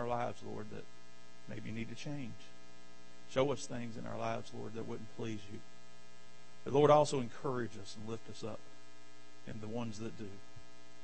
[0.00, 0.84] our lives, Lord, that
[1.48, 2.32] maybe need to change.
[3.30, 5.60] Show us things in our lives, Lord, that wouldn't please you.
[6.64, 8.60] But Lord, also encourage us and lift us up
[9.46, 10.28] and the ones that do.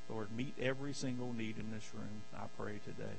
[0.08, 3.16] Lord, meet every single need in this room, I pray today.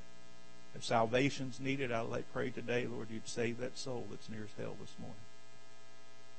[0.74, 4.94] If salvation's needed, I pray today, Lord, you'd save that soul that's nearest hell this
[4.98, 5.16] morning.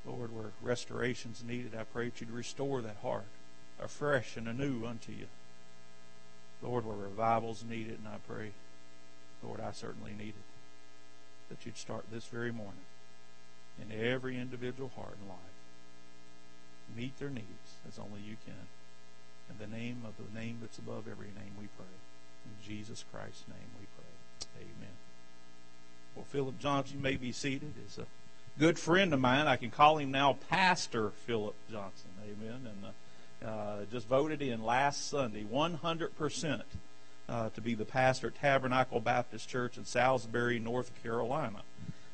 [0.05, 3.25] Lord, where restoration's needed, I pray that you'd restore that heart
[3.81, 5.27] afresh and anew unto you.
[6.61, 8.51] Lord, where revival's needed, and I pray,
[9.43, 12.85] Lord, I certainly need it, that you'd start this very morning
[13.81, 15.37] in every individual heart and life.
[16.95, 18.67] Meet their needs as only you can.
[19.49, 21.85] In the name of the name that's above every name, we pray.
[22.45, 24.61] In Jesus Christ's name, we pray.
[24.61, 24.95] Amen.
[26.15, 27.73] Well, Philip Johnston, may be seated.
[27.85, 28.05] Is a
[28.59, 29.47] good friend of mine.
[29.47, 32.11] I can call him now Pastor Philip Johnston.
[32.23, 32.67] Amen.
[32.67, 32.89] And uh,
[33.45, 36.61] uh, just voted in last Sunday, 100%.
[37.29, 41.61] Uh, to be the pastor at Tabernacle Baptist Church in Salisbury, North Carolina.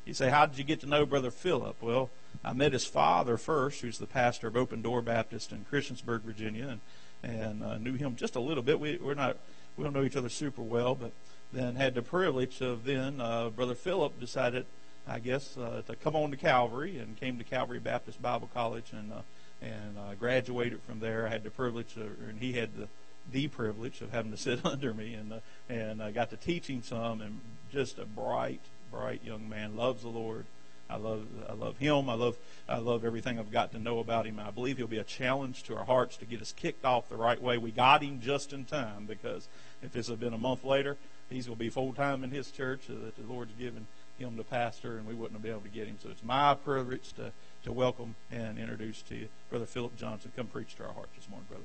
[0.04, 1.76] You say, How did you get to know Brother Philip?
[1.80, 2.10] Well,
[2.44, 6.68] I met his father first, who's the pastor of Open Door Baptist in Christiansburg, Virginia,
[6.68, 6.80] and
[7.22, 8.78] and uh, knew him just a little bit.
[8.78, 9.38] We, we're not
[9.76, 11.12] we don't know each other super well, but
[11.50, 14.66] then had the privilege of then uh, Brother Philip decided,
[15.08, 18.92] I guess, uh, to come on to Calvary and came to Calvary Baptist Bible College
[18.92, 19.20] and uh,
[19.62, 21.26] and uh, graduated from there.
[21.26, 22.88] I had the privilege, of, and he had the
[23.32, 26.68] the privilege of having to sit under me, and uh, and I got to teach
[26.68, 27.40] him some, and
[27.72, 28.60] just a bright,
[28.90, 30.46] bright young man, loves the Lord,
[30.88, 32.08] I love I love him.
[32.08, 32.36] I love
[32.68, 34.38] I love everything I've got to know about him.
[34.38, 37.16] I believe he'll be a challenge to our hearts to get us kicked off the
[37.16, 37.58] right way.
[37.58, 39.48] We got him just in time because
[39.82, 40.96] if this had been a month later,
[41.28, 43.86] he's going to be full time in his church that the Lord's given
[44.18, 45.98] him to pastor, and we wouldn't have been able to get him.
[46.02, 47.32] So it's my privilege to
[47.64, 50.32] to welcome and introduce to you Brother Philip Johnston.
[50.36, 51.64] Come preach to our hearts this morning, brother.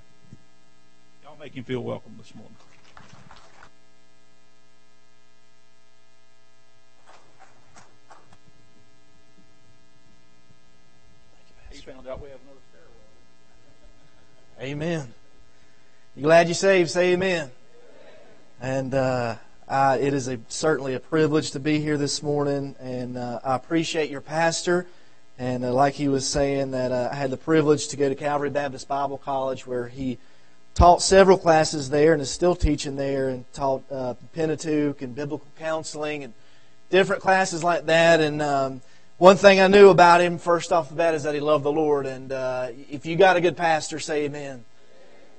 [1.32, 2.58] Y'all make him feel welcome this morning.
[11.86, 12.92] found out we have another stairwell.
[14.62, 15.14] Amen.
[16.18, 16.90] You glad you saved?
[16.90, 17.50] Say amen.
[18.60, 19.38] And uh,
[19.70, 23.56] I, it is a, certainly a privilege to be here this morning, and uh, I
[23.56, 24.86] appreciate your pastor.
[25.40, 28.16] And uh, like he was saying, that uh, I had the privilege to go to
[28.16, 30.18] Calvary Baptist Bible College, where he
[30.74, 35.48] taught several classes there, and is still teaching there, and taught uh, Pentateuch and biblical
[35.58, 36.34] counseling and
[36.90, 38.22] different classes like that.
[38.22, 38.82] And um,
[39.18, 41.72] one thing I knew about him first off the bat is that he loved the
[41.72, 42.06] Lord.
[42.06, 44.66] And uh, if you got a good pastor, say amen.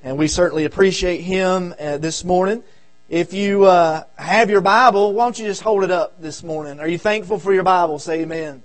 [0.03, 2.63] And we certainly appreciate him uh, this morning.
[3.09, 6.81] If you uh, have your Bible, why don't you just hold it up this morning?
[6.81, 7.99] Are you thankful for your Bible?
[7.99, 8.63] Say amen.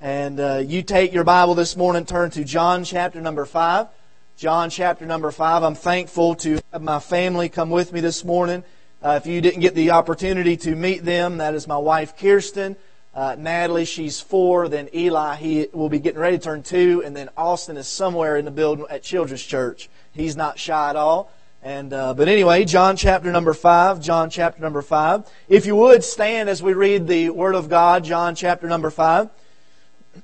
[0.00, 3.88] And uh, you take your Bible this morning, turn to John chapter number 5.
[4.38, 5.64] John chapter number 5.
[5.64, 8.62] I'm thankful to have my family come with me this morning.
[9.02, 12.76] Uh, if you didn't get the opportunity to meet them, that is my wife Kirsten.
[13.12, 14.68] Uh, Natalie, she's four.
[14.68, 17.02] Then Eli, he will be getting ready to turn two.
[17.04, 19.88] And then Austin is somewhere in the building at Children's Church.
[20.12, 21.32] He's not shy at all.
[21.60, 24.00] And uh, but anyway, John chapter number five.
[24.00, 25.28] John chapter number five.
[25.48, 29.30] If you would stand as we read the Word of God, John chapter number five.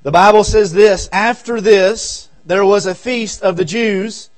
[0.03, 4.29] the Bible says this: After this, there was a feast of the Jews,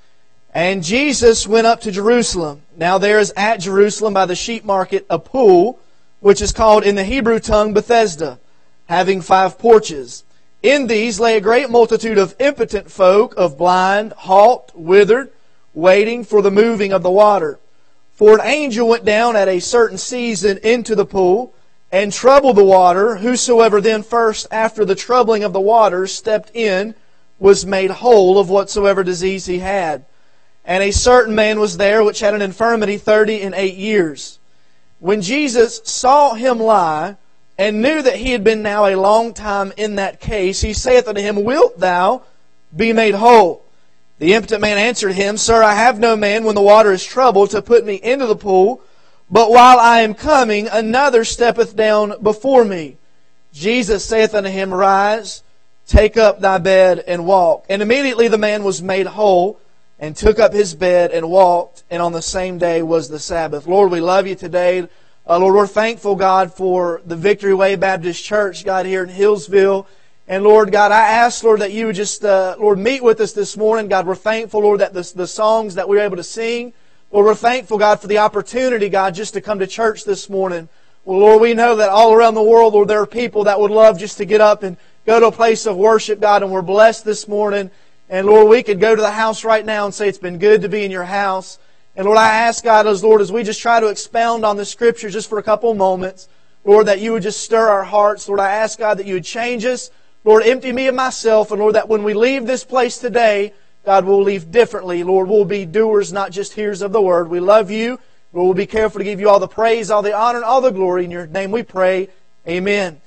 [0.53, 2.61] and Jesus went up to Jerusalem.
[2.77, 5.79] Now there is at Jerusalem by the sheep market a pool
[6.19, 8.39] which is called in the Hebrew tongue Bethesda,
[8.85, 10.23] having five porches.
[10.63, 15.31] In these lay a great multitude of impotent folk, of blind, halt, withered,
[15.73, 17.59] waiting for the moving of the water.
[18.13, 21.53] For an angel went down at a certain season into the pool,
[21.95, 23.16] and troubled the water.
[23.16, 26.94] Whosoever then first, after the troubling of the waters, stepped in,
[27.39, 30.03] was made whole of whatsoever disease he had.
[30.66, 34.39] And a certain man was there which had an infirmity thirty and eight years.
[35.00, 37.16] When Jesus saw him lie,
[37.57, 41.07] and knew that he had been now a long time in that case, he saith
[41.07, 42.23] unto him, Wilt thou
[42.75, 43.63] be made whole?
[44.19, 47.51] The impotent man answered him, Sir, I have no man when the water is troubled
[47.51, 48.81] to put me into the pool,
[49.30, 52.98] but while I am coming, another steppeth down before me.
[53.54, 55.44] Jesus saith unto him, Rise,
[55.88, 57.66] take up thy bed and walk.
[57.69, 59.60] And immediately the man was made whole
[60.00, 63.66] and took up his bed and walked, and on the same day was the Sabbath.
[63.66, 64.88] Lord, we love you today.
[65.28, 69.88] Uh, Lord, we're thankful, God, for the Victory Way Baptist Church, God, here in Hillsville.
[70.28, 73.31] And Lord, God, I ask, Lord, that you would just, uh, Lord, meet with us
[73.33, 73.88] this morning.
[73.88, 76.74] God, we're thankful, Lord, that the, the songs that we were able to sing,
[77.12, 80.68] Lord, we're thankful, God, for the opportunity, God, just to come to church this morning.
[81.06, 83.72] Well, Lord, we know that all around the world, Lord, there are people that would
[83.72, 84.75] love just to get up and
[85.06, 87.69] go to a place of worship, God, and we're blessed this morning.
[88.10, 90.63] And Lord, we could go to the house right now and say it's been good
[90.63, 91.60] to be in your house.
[91.96, 94.66] And Lord, I ask God, as Lord, as we just try to expound on the
[94.66, 96.28] Scriptures just for a couple moments,
[96.63, 98.28] Lord, that you would just stir our hearts.
[98.28, 99.92] Lord, I ask God that you would change us.
[100.24, 101.52] Lord, empty me of myself.
[101.52, 103.54] And Lord, that when we leave this place today,
[103.85, 105.03] God, we'll leave differently.
[105.03, 107.29] Lord, we'll be doers, not just hearers of the word.
[107.29, 107.99] We love you.
[108.33, 110.59] Lord, we'll be careful to give you all the praise, all the honor, and all
[110.59, 111.05] the glory.
[111.05, 112.09] In your name we pray.
[112.47, 112.99] Amen.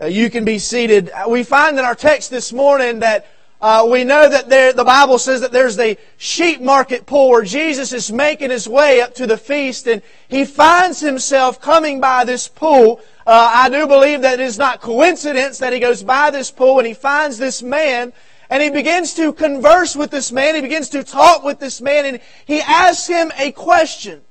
[0.00, 1.10] Uh, you can be seated.
[1.26, 3.26] We find in our text this morning that
[3.62, 7.42] uh, we know that there, the Bible says that there's the sheep market pool where
[7.42, 12.24] Jesus is making his way up to the feast and he finds himself coming by
[12.24, 13.00] this pool.
[13.26, 16.78] Uh, I do believe that it is not coincidence that he goes by this pool
[16.78, 18.12] and he finds this man
[18.50, 20.54] and he begins to converse with this man.
[20.54, 24.22] He begins to talk with this man and he asks him a question.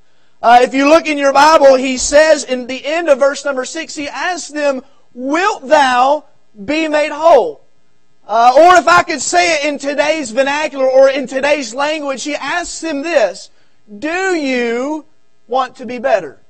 [0.41, 3.65] Uh, if you look in your Bible, he says in the end of verse number
[3.65, 4.83] six, he asks them,
[5.13, 6.25] Wilt thou
[6.63, 7.65] be made whole?
[8.27, 12.35] Uh, or if I could say it in today's vernacular or in today's language, he
[12.35, 13.49] asks him this
[13.99, 15.05] Do you
[15.47, 16.41] want to be better?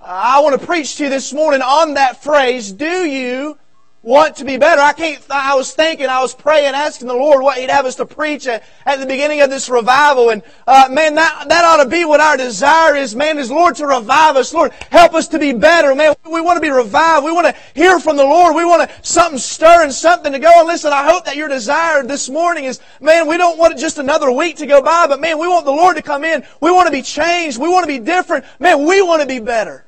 [0.00, 3.58] Uh, I want to preach to you this morning on that phrase Do you
[4.04, 4.82] want to be better.
[4.82, 7.96] I can't, I was thinking, I was praying, asking the Lord what He'd have us
[7.96, 10.28] to preach at, at the beginning of this revival.
[10.28, 13.76] And, uh, man, that, that ought to be what our desire is, man, is Lord
[13.76, 14.52] to revive us.
[14.52, 15.94] Lord, help us to be better.
[15.94, 17.24] Man, we want to be revived.
[17.24, 18.54] We want to hear from the Lord.
[18.54, 20.52] We want to, something stir and something to go.
[20.54, 23.96] And listen, I hope that your desire this morning is, man, we don't want just
[23.96, 26.44] another week to go by, but man, we want the Lord to come in.
[26.60, 27.58] We want to be changed.
[27.58, 28.44] We want to be different.
[28.58, 29.83] Man, we want to be better.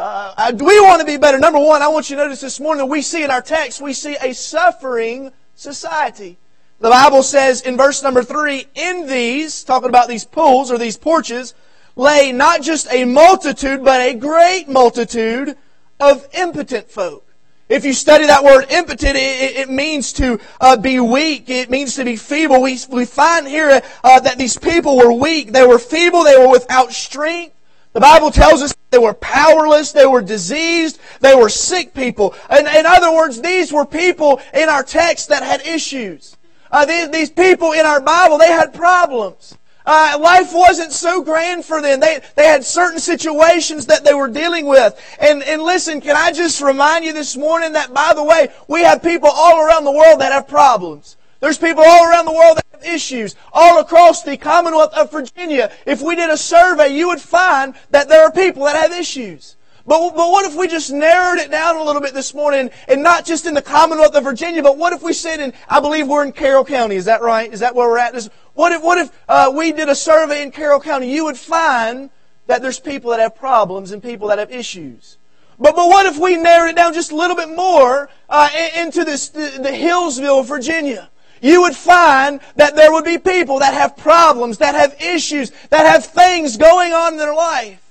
[0.00, 1.40] Uh, do we want to be better?
[1.40, 3.80] Number one, I want you to notice this morning that we see in our text,
[3.80, 6.38] we see a suffering society.
[6.78, 10.96] The Bible says in verse number three, in these, talking about these pools or these
[10.96, 11.52] porches,
[11.96, 15.56] lay not just a multitude, but a great multitude
[15.98, 17.26] of impotent folk.
[17.68, 21.50] If you study that word impotent, it, it means to uh, be weak.
[21.50, 22.62] It means to be feeble.
[22.62, 25.50] We, we find here uh, that these people were weak.
[25.50, 26.22] They were feeble.
[26.22, 27.56] They were without strength.
[27.98, 32.32] The Bible tells us they were powerless, they were diseased, they were sick people.
[32.48, 36.36] In, in other words, these were people in our text that had issues.
[36.70, 39.58] Uh, these, these, people in our Bible, they had problems.
[39.84, 41.98] Uh, life wasn't so grand for them.
[41.98, 44.94] They, they had certain situations that they were dealing with.
[45.20, 48.84] And, and listen, can I just remind you this morning that, by the way, we
[48.84, 51.16] have people all around the world that have problems.
[51.40, 53.36] There's people all around the world that have issues.
[53.52, 58.08] All across the Commonwealth of Virginia, if we did a survey, you would find that
[58.08, 59.56] there are people that have issues.
[59.86, 63.02] But, but what if we just narrowed it down a little bit this morning and
[63.02, 66.06] not just in the Commonwealth of Virginia, but what if we said in, I believe
[66.06, 67.50] we're in Carroll County, is that right?
[67.50, 68.14] Is that where we're at?
[68.52, 71.10] What if, what if uh, we did a survey in Carroll County?
[71.10, 72.10] You would find
[72.48, 75.16] that there's people that have problems and people that have issues.
[75.58, 79.04] But, but what if we narrowed it down just a little bit more uh, into
[79.04, 81.08] this, the, the Hillsville, Virginia?
[81.40, 85.86] You would find that there would be people that have problems, that have issues, that
[85.86, 87.82] have things going on in their life.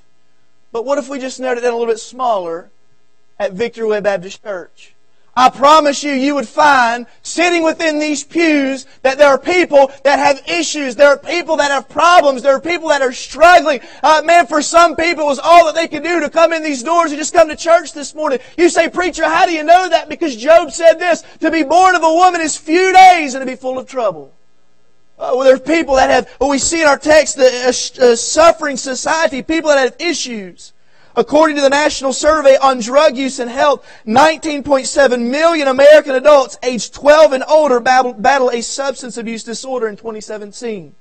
[0.71, 2.69] But what if we just narrowed it down a little bit smaller
[3.39, 4.93] at Victory Way Baptist Church?
[5.37, 10.17] I promise you, you would find sitting within these pews that there are people that
[10.17, 10.95] have issues.
[10.95, 12.41] There are people that have problems.
[12.41, 13.81] There are people that are struggling.
[14.01, 16.63] Uh, man, for some people, it was all that they could do to come in
[16.63, 18.39] these doors and just come to church this morning.
[18.57, 20.09] You say, preacher, how do you know that?
[20.09, 23.45] Because Job said this, to be born of a woman is few days and to
[23.45, 24.33] be full of trouble.
[25.19, 28.17] Uh, well, there's people that have, well, we see in our text, a, a, a
[28.17, 30.73] suffering society, people that have issues.
[31.17, 36.93] According to the National Survey on Drug Use and Health, 19.7 million American adults aged
[36.93, 40.93] 12 and older battle, a substance abuse disorder in 2017.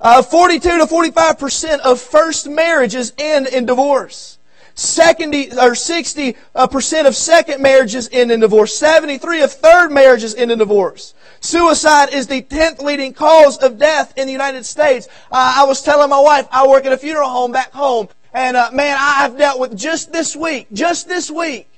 [0.00, 4.38] Uh, 42 to 45 percent of first marriages end in divorce.
[4.74, 8.76] 70 or 60 uh, percent of second marriages end in divorce.
[8.76, 11.14] 73 of third marriages end in divorce.
[11.38, 15.06] Suicide is the 10th leading cause of death in the United States.
[15.30, 18.54] Uh, I was telling my wife, I work at a funeral home back home, and
[18.54, 21.70] uh, man, I have dealt with just this week, just this week,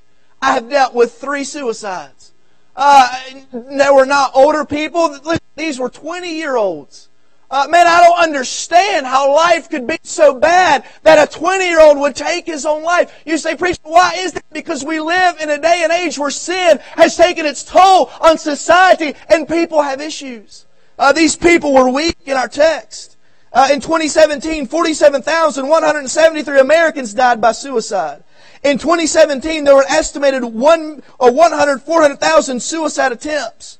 [0.43, 2.33] I have dealt with three suicides.
[2.75, 3.09] Uh,
[3.53, 5.17] they were not older people.
[5.55, 7.11] These were 20 year olds.
[7.49, 11.81] Uh, man, I don't understand how life could be so bad that a 20 year
[11.81, 13.23] old would take his own life.
[13.25, 14.45] You say, preacher, why is that?
[14.53, 18.37] Because we live in a day and age where sin has taken its toll on
[18.37, 20.67] society and people have issues.
[20.99, 23.17] Uh, these people were weak in our text.
[23.52, 28.23] Uh, in 2017, 47,173 Americans died by suicide.
[28.62, 33.78] In 2017, there were estimated one, or 100, 400,000 suicide attempts.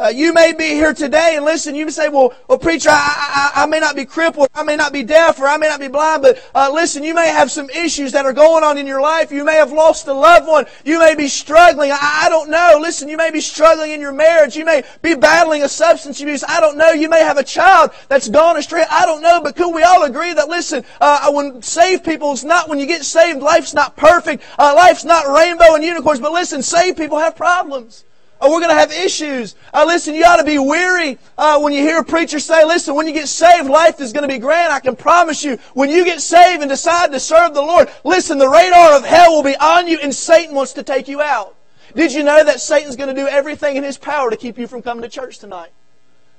[0.00, 3.52] Uh, you may be here today and listen, you may say, well, well preacher, I,
[3.54, 5.78] I, I, may not be crippled, I may not be deaf, or I may not
[5.78, 8.86] be blind, but uh, listen, you may have some issues that are going on in
[8.86, 9.30] your life.
[9.30, 10.64] You may have lost a loved one.
[10.86, 11.90] You may be struggling.
[11.90, 12.78] I, I don't know.
[12.80, 14.56] Listen, you may be struggling in your marriage.
[14.56, 16.42] You may be battling a substance abuse.
[16.48, 16.92] I don't know.
[16.92, 18.86] You may have a child that's gone astray.
[18.90, 19.42] I don't know.
[19.42, 22.86] But could we all agree that, listen, uh, when saved people, it's not when you
[22.86, 24.44] get saved, life's not perfect.
[24.58, 26.20] Uh, life's not rainbow and unicorns.
[26.20, 28.04] But listen, saved people have problems.
[28.40, 29.54] Oh, we're going to have issues.
[29.74, 32.94] Uh, listen, you ought to be weary uh, when you hear a preacher say, listen,
[32.94, 34.72] when you get saved, life is going to be grand.
[34.72, 38.38] I can promise you, when you get saved and decide to serve the Lord, listen,
[38.38, 41.54] the radar of hell will be on you and Satan wants to take you out.
[41.94, 44.66] Did you know that Satan's going to do everything in his power to keep you
[44.66, 45.70] from coming to church tonight?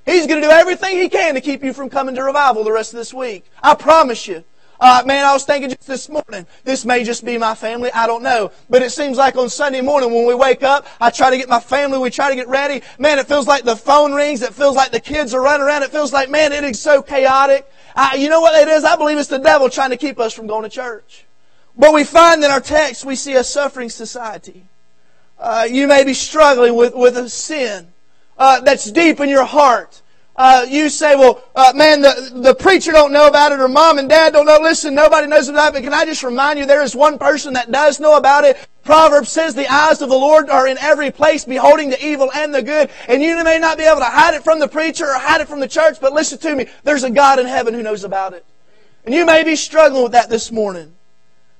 [0.06, 2.72] He's going to do everything he can to keep you from coming to revival the
[2.72, 3.46] rest of this week.
[3.62, 4.44] I promise you.
[4.82, 8.08] Uh, man, I was thinking just this morning, this may just be my family, I
[8.08, 8.52] don't know.
[8.68, 11.48] But it seems like on Sunday morning when we wake up, I try to get
[11.48, 12.82] my family, we try to get ready.
[12.98, 15.84] Man, it feels like the phone rings, it feels like the kids are running around,
[15.84, 17.72] it feels like, man, it is so chaotic.
[17.96, 18.84] Uh, you know what it is?
[18.84, 21.26] I believe it's the devil trying to keep us from going to church.
[21.78, 24.66] But we find in our text, we see a suffering society.
[25.38, 27.88] Uh, you may be struggling with, with a sin
[28.36, 30.01] uh, that's deep in your heart
[30.44, 34.00] uh, you say, well, uh, man, the, the preacher don't know about it or mom
[34.00, 34.58] and dad don't know.
[34.60, 35.74] Listen, nobody knows about it.
[35.74, 38.58] But can I just remind you, there is one person that does know about it.
[38.84, 42.52] Proverbs says the eyes of the Lord are in every place, beholding the evil and
[42.52, 42.90] the good.
[43.08, 45.48] And you may not be able to hide it from the preacher or hide it
[45.48, 46.66] from the church, but listen to me.
[46.84, 48.44] There's a God in heaven who knows about it.
[49.06, 50.96] And you may be struggling with that this morning.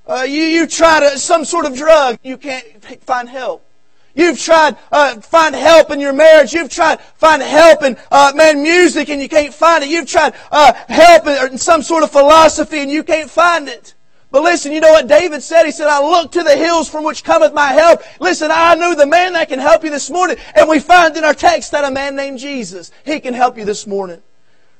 [0.08, 2.64] Uh, you, you try to, some sort of drug, you can't
[3.04, 3.64] find help.
[4.14, 6.52] You've tried uh, find help in your marriage.
[6.52, 9.90] You've tried find help in uh, man music and you can't find it.
[9.90, 13.94] You've tried uh, help in, in some sort of philosophy and you can't find it.
[14.30, 15.64] But listen, you know what David said?
[15.64, 18.00] He said, I look to the hills from which cometh my help.
[18.18, 20.38] Listen, I know the man that can help you this morning.
[20.54, 23.66] And we find in our text that a man named Jesus, he can help you
[23.66, 24.22] this morning.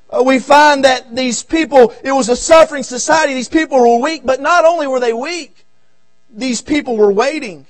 [0.09, 3.35] Uh, we find that these people, it was a suffering society.
[3.35, 5.65] These people were weak, but not only were they weak,
[6.31, 7.67] these people were waiting.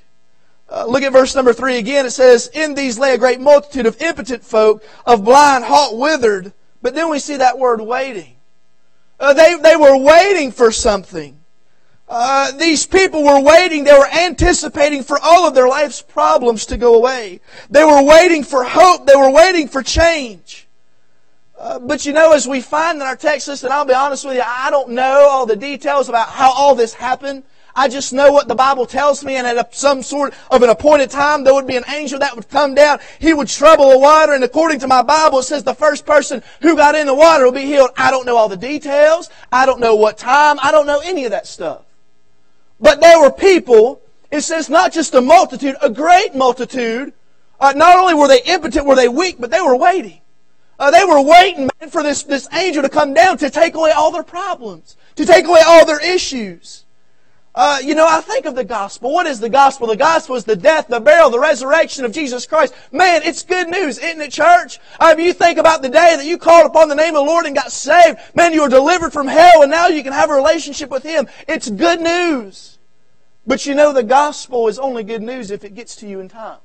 [0.74, 2.08] Uh, look at verse number three again.
[2.08, 6.52] It says, In these lay a great multitude of impotent folk, of blind, halt, withered.
[6.82, 8.38] But then we see that word waiting.
[9.20, 11.40] Uh, they, they were waiting for something.
[12.10, 13.84] Uh, these people were waiting.
[13.84, 17.40] They were anticipating for all of their life's problems to go away.
[17.70, 19.06] They were waiting for hope.
[19.06, 20.68] They were waiting for change.
[21.58, 24.36] Uh, but you know, as we find in our text, listen, I'll be honest with
[24.36, 27.44] you, I don't know all the details about how all this happened.
[27.76, 31.10] I just know what the Bible tells me, and at some sort of an appointed
[31.10, 33.00] time, there would be an angel that would come down.
[33.20, 36.44] He would trouble the water, and according to my Bible, it says the first person
[36.62, 37.90] who got in the water will be healed.
[37.98, 39.30] I don't know all the details.
[39.52, 40.60] I don't know what time.
[40.62, 41.82] I don't know any of that stuff.
[42.80, 47.14] But there were people, it says not just a multitude, a great multitude.
[47.60, 50.20] Uh, not only were they impotent, were they weak, but they were waiting.
[50.78, 53.92] Uh, they were waiting man, for this, this angel to come down to take away
[53.92, 56.83] all their problems, to take away all their issues.
[57.56, 59.14] Uh, you know, I think of the gospel.
[59.14, 59.86] What is the gospel?
[59.86, 62.74] The gospel is the death, the burial, the resurrection of Jesus Christ.
[62.92, 64.80] Man, it's good news, isn't it, church?
[65.00, 67.32] I mean, you think about the day that you called upon the name of the
[67.32, 68.18] Lord and got saved.
[68.34, 71.28] Man, you were delivered from hell and now you can have a relationship with Him.
[71.48, 72.80] It's good news.
[73.46, 76.30] But you know, the gospel is only good news if it gets to you in
[76.30, 76.60] time.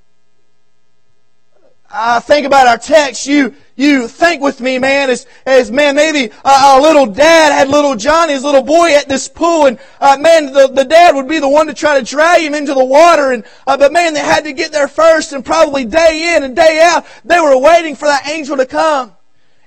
[1.91, 3.27] I think about our text.
[3.27, 7.69] You, you think with me, man, as, as man, maybe uh, a little dad had
[7.69, 11.29] little Johnny, his little boy at this pool, and uh, man, the, the dad would
[11.29, 14.13] be the one to try to drag him into the water, and uh, but man,
[14.13, 17.57] they had to get there first, and probably day in and day out, they were
[17.57, 19.15] waiting for that angel to come.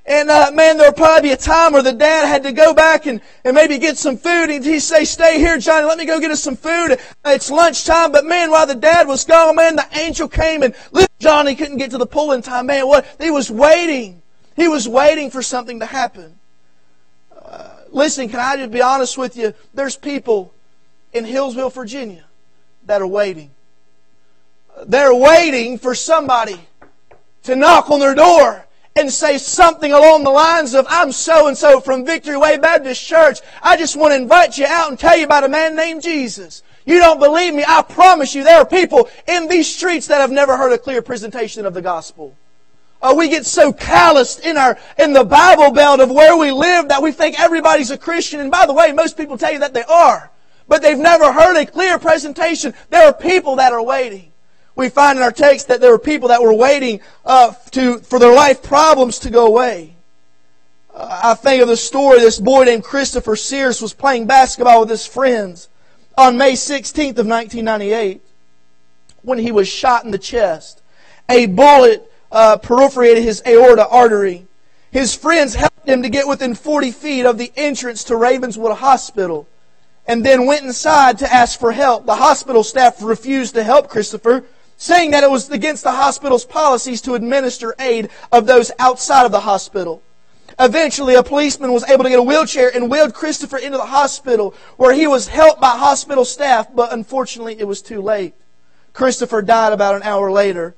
[0.06, 2.74] And uh, man, there would probably be a time where the dad had to go
[2.74, 4.50] back and, and maybe get some food.
[4.50, 6.98] And he'd say, stay here, Johnny, let me go get us some food.
[7.26, 8.12] It's lunchtime.
[8.12, 11.78] But man, while the dad was gone, man, the angel came and little Johnny couldn't
[11.78, 12.66] get to the pool in time.
[12.66, 13.06] Man, what?
[13.20, 14.24] He was waiting.
[14.56, 16.40] He was waiting for something to happen.
[17.40, 19.54] Uh, listen, can I just be honest with you?
[19.74, 20.52] There's people
[21.14, 22.26] in Hillsville, Virginia
[22.86, 23.52] that are waiting.
[24.88, 26.60] They're waiting for somebody
[27.44, 31.58] to knock on their door and say something along the lines of, I'm so and
[31.58, 33.40] so from Victory Way Baptist Church.
[33.62, 36.64] I just want to invite you out and tell you about a man named Jesus.
[36.86, 37.64] You don't believe me?
[37.66, 41.02] I promise you there are people in these streets that have never heard a clear
[41.02, 42.36] presentation of the gospel.
[43.02, 46.90] Uh, we get so calloused in our in the Bible belt of where we live
[46.90, 48.40] that we think everybody's a Christian.
[48.40, 50.30] And by the way, most people tell you that they are,
[50.68, 52.74] but they've never heard a clear presentation.
[52.90, 54.31] There are people that are waiting
[54.82, 58.20] we find in our text that there were people that were waiting uh, to, for
[58.20, 59.96] their life problems to go away.
[60.94, 64.90] Uh, I think of the story this boy named Christopher Sears was playing basketball with
[64.90, 65.70] his friends
[66.18, 68.22] on May 16th of 1998
[69.22, 70.82] when he was shot in the chest.
[71.30, 74.48] A bullet uh, perforated his aorta artery.
[74.90, 79.48] His friends helped him to get within 40 feet of the entrance to Ravenswood Hospital
[80.08, 82.08] and then went inside to ask for help.
[82.08, 84.44] The hospital staff refused to help Christopher,
[84.82, 89.32] saying that it was against the hospital's policies to administer aid of those outside of
[89.32, 90.02] the hospital.
[90.60, 94.56] Eventually, a policeman was able to get a wheelchair and wheeled Christopher into the hospital
[94.78, 98.34] where he was helped by hospital staff, but unfortunately it was too late.
[98.92, 100.76] Christopher died about an hour later.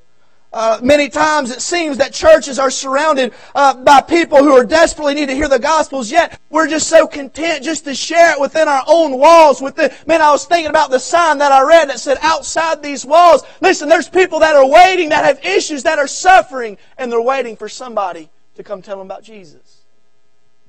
[0.54, 5.16] Uh, many times it seems that churches are surrounded uh, by people who are desperately
[5.16, 6.12] need to hear the gospels.
[6.12, 9.62] Yet we're just so content just to share it within our own walls.
[9.62, 12.84] With the man, I was thinking about the sign that I read that said, "Outside
[12.84, 17.12] these walls." Listen, there's people that are waiting, that have issues, that are suffering, and
[17.12, 19.82] they're waiting for somebody to come tell them about Jesus.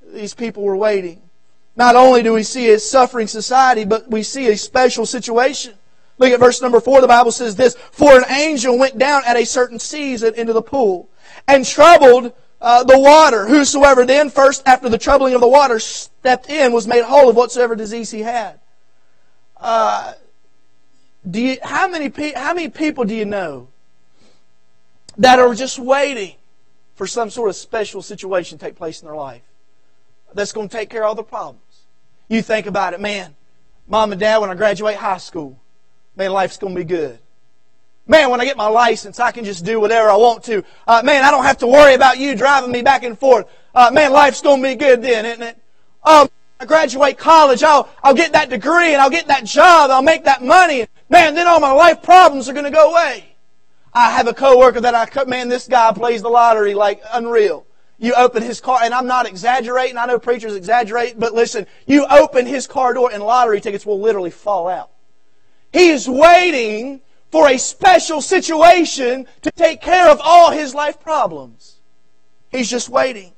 [0.03, 1.21] These people were waiting.
[1.77, 5.75] Not only do we see a suffering society, but we see a special situation.
[6.19, 7.01] Look at verse number four.
[7.01, 10.63] The Bible says this, For an angel went down at a certain season into the
[10.63, 11.09] pool
[11.49, 13.47] and troubled uh, the water.
[13.47, 17.37] Whosoever then first after the troubling of the water stepped in was made whole of
[17.37, 18.61] whatsoever disease he had.
[19.57, 20.15] Uh,
[21.29, 23.69] do you, how many how many people do you know
[25.17, 26.37] that are just waiting
[26.95, 29.43] for some sort of special situation to take place in their life
[30.33, 31.61] that's going to take care of all the problems?
[32.29, 33.35] You think about it, man.
[33.87, 35.59] Mom and dad, when I graduate high school,
[36.17, 37.19] man, life's going to be good.
[38.07, 40.63] Man, when I get my license, I can just do whatever I want to.
[40.87, 43.47] Uh, man, I don't have to worry about you driving me back and forth.
[43.75, 45.59] Uh, man, life's going to be good then, isn't it?
[46.03, 46.29] Um,
[46.61, 50.25] I graduate college, I'll, I'll get that degree and I'll get that job, I'll make
[50.25, 50.87] that money.
[51.09, 53.25] Man, then all my life problems are going to go away.
[53.93, 57.67] I have a coworker that I, cut, man, this guy plays the lottery like unreal.
[57.99, 62.07] You open his car, and I'm not exaggerating, I know preachers exaggerate, but listen, you
[62.07, 64.91] open his car door and lottery tickets will literally fall out.
[65.75, 67.01] He is waiting
[67.33, 71.81] for a special situation to take care of all his life problems.
[72.53, 73.33] He's just waiting.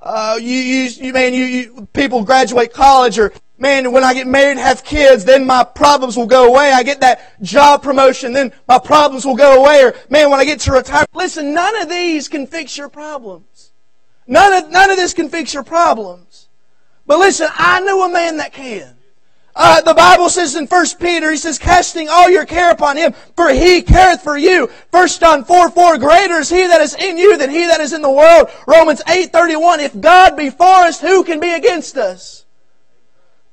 [0.00, 4.26] Uh, you, you, you, man, you, you, people graduate college or, man, when I get
[4.26, 6.72] married and have kids, then my problems will go away.
[6.72, 9.84] I get that job promotion, then my problems will go away.
[9.84, 13.72] Or, man, when I get to retire, listen, none of these can fix your problems.
[14.26, 16.48] None of, none of this can fix your problems.
[17.04, 18.95] But listen, I know a man that can.
[19.58, 23.14] Uh, the Bible says in 1 Peter, he says, casting all your care upon him,
[23.34, 24.68] for he careth for you.
[24.90, 27.94] 1 John 4, 4, greater is he that is in you than he that is
[27.94, 28.50] in the world.
[28.66, 32.44] Romans 8, 31, if God be for us, who can be against us?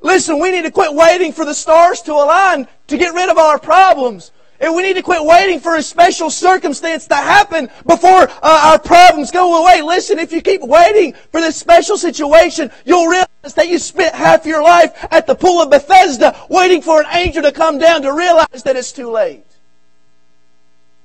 [0.02, 3.38] Listen, we need to quit waiting for the stars to align to get rid of
[3.38, 4.32] our problems.
[4.64, 8.80] And we need to quit waiting for a special circumstance to happen before uh, our
[8.80, 9.82] problems go away.
[9.82, 14.46] Listen, if you keep waiting for this special situation, you'll realize that you spent half
[14.46, 18.14] your life at the pool of Bethesda waiting for an angel to come down to
[18.14, 19.44] realize that it's too late.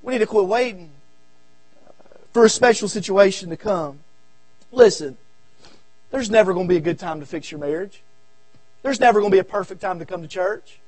[0.03, 0.91] We need to quit waiting
[2.33, 3.99] for a special situation to come.
[4.71, 5.19] Listen,
[6.13, 8.03] there's never going to be a good time to fix your marriage.
[8.83, 10.79] There's never going to be a perfect time to come to church.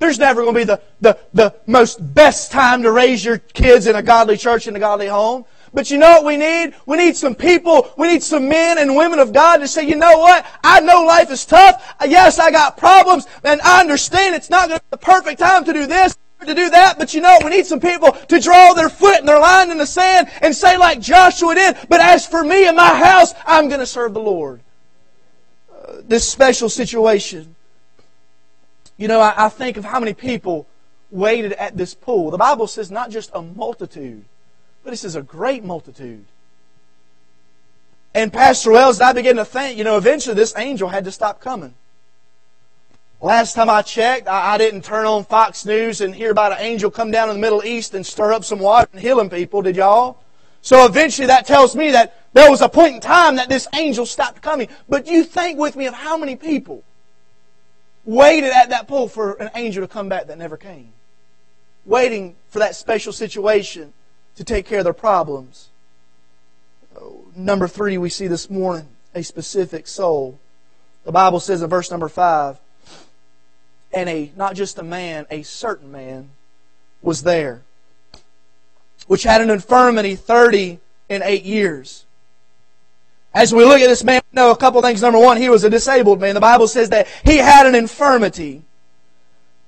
[0.00, 3.86] There's never going to be the, the, the most best time to raise your kids
[3.86, 5.44] in a godly church, in a godly home.
[5.74, 6.74] But you know what we need?
[6.86, 9.96] We need some people, we need some men and women of God to say, you
[9.96, 10.46] know what?
[10.64, 11.96] I know life is tough.
[12.04, 15.64] Yes, I got problems, and I understand it's not going to be the perfect time
[15.66, 18.72] to do this, to do that, but you know, we need some people to draw
[18.72, 22.26] their foot and their line in the sand and say like Joshua did, but as
[22.26, 24.60] for me and my house, I'm going to serve the Lord.
[25.70, 27.54] Uh, this special situation
[29.00, 30.66] you know, I, I think of how many people
[31.10, 32.30] waited at this pool.
[32.30, 34.26] The Bible says not just a multitude,
[34.84, 36.26] but it says a great multitude.
[38.14, 41.40] And Pastor Wells, I began to think, you know, eventually this angel had to stop
[41.40, 41.72] coming.
[43.22, 46.58] Last time I checked, I, I, didn't turn on Fox News and hear about an
[46.60, 49.62] angel come down in the Middle East and stir up some water and healing people,
[49.62, 50.18] did y'all?
[50.60, 54.04] So eventually that tells me that there was a point in time that this angel
[54.04, 54.68] stopped coming.
[54.90, 56.84] But you think with me of how many people
[58.04, 60.92] waited at that pool for an angel to come back that never came.
[61.84, 63.92] Waiting for that special situation
[64.36, 65.68] to take care of their problems.
[66.96, 70.38] Oh, number three, we see this morning a specific soul.
[71.04, 72.58] The Bible says in verse number five,
[73.92, 76.30] and a not just a man, a certain man
[77.02, 77.62] was there,
[79.06, 82.04] which had an infirmity thirty and eight years.
[83.32, 85.02] As we look at this man, know a couple things.
[85.02, 86.34] Number one, he was a disabled man.
[86.34, 88.62] The Bible says that he had an infirmity.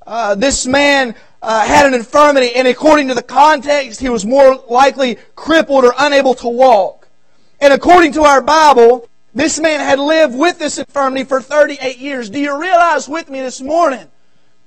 [0.05, 4.57] Uh, this man uh, had an infirmity, and according to the context, he was more
[4.69, 7.09] likely crippled or unable to walk.
[7.61, 12.31] And according to our Bible, this man had lived with this infirmity for 38 years.
[12.31, 14.09] Do you realize with me this morning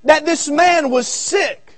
[0.06, 1.76] that this man was sick?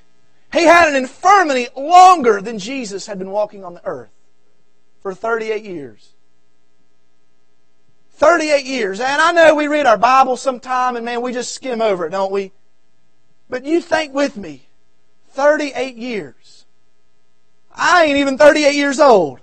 [0.53, 4.10] He had an infirmity longer than Jesus had been walking on the earth.
[5.01, 6.13] for 38 years.
[8.17, 8.99] 38 years.
[8.99, 12.10] And I know we read our Bible sometime and man, we just skim over it,
[12.10, 12.51] don't we?
[13.47, 14.67] But you think with me,
[15.30, 16.65] 38 years.
[17.71, 19.39] I ain't even 38 years old.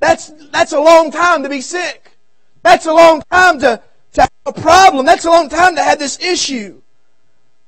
[0.00, 2.18] That's, that's a long time to be sick.
[2.62, 5.06] That's a long time to, to have a problem.
[5.06, 6.82] That's a long time to have this issue.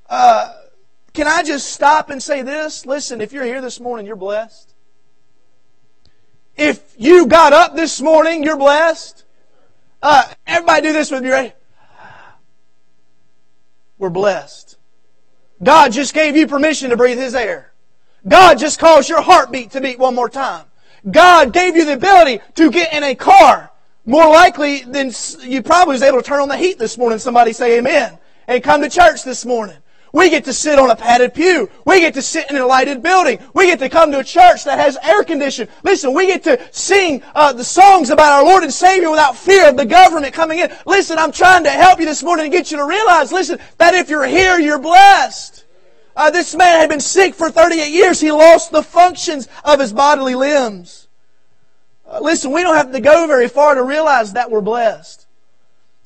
[0.09, 0.53] Uh,
[1.15, 2.85] can I just stop and say this?
[2.85, 4.75] Listen, if you're here this morning, you're blessed.
[6.57, 9.25] If you got up this morning, you're blessed.
[10.03, 11.53] Uh, everybody do this with me, ready?
[13.99, 14.77] We're blessed.
[15.63, 17.73] God just gave you permission to breathe His air.
[18.29, 20.67] God just caused your heartbeat to beat one more time.
[21.11, 23.71] God gave you the ability to get in a car.
[24.05, 27.19] More likely than you probably was able to turn on the heat this morning.
[27.19, 28.19] Somebody say amen.
[28.47, 29.77] And come to church this morning.
[30.17, 31.69] We get to sit on a padded pew.
[31.85, 33.39] We get to sit in a lighted building.
[33.53, 35.71] We get to come to a church that has air conditioning.
[35.83, 39.69] Listen, we get to sing uh, the songs about our Lord and Savior without fear
[39.69, 40.75] of the government coming in.
[40.87, 43.93] Listen, I'm trying to help you this morning and get you to realize, listen, that
[43.93, 45.67] if you're here, you're blessed.
[46.17, 48.19] Uh, this man had been sick for 38 years.
[48.19, 51.09] He lost the functions of his bodily limbs.
[52.11, 55.27] Uh, listen, we don't have to go very far to realize that we're blessed.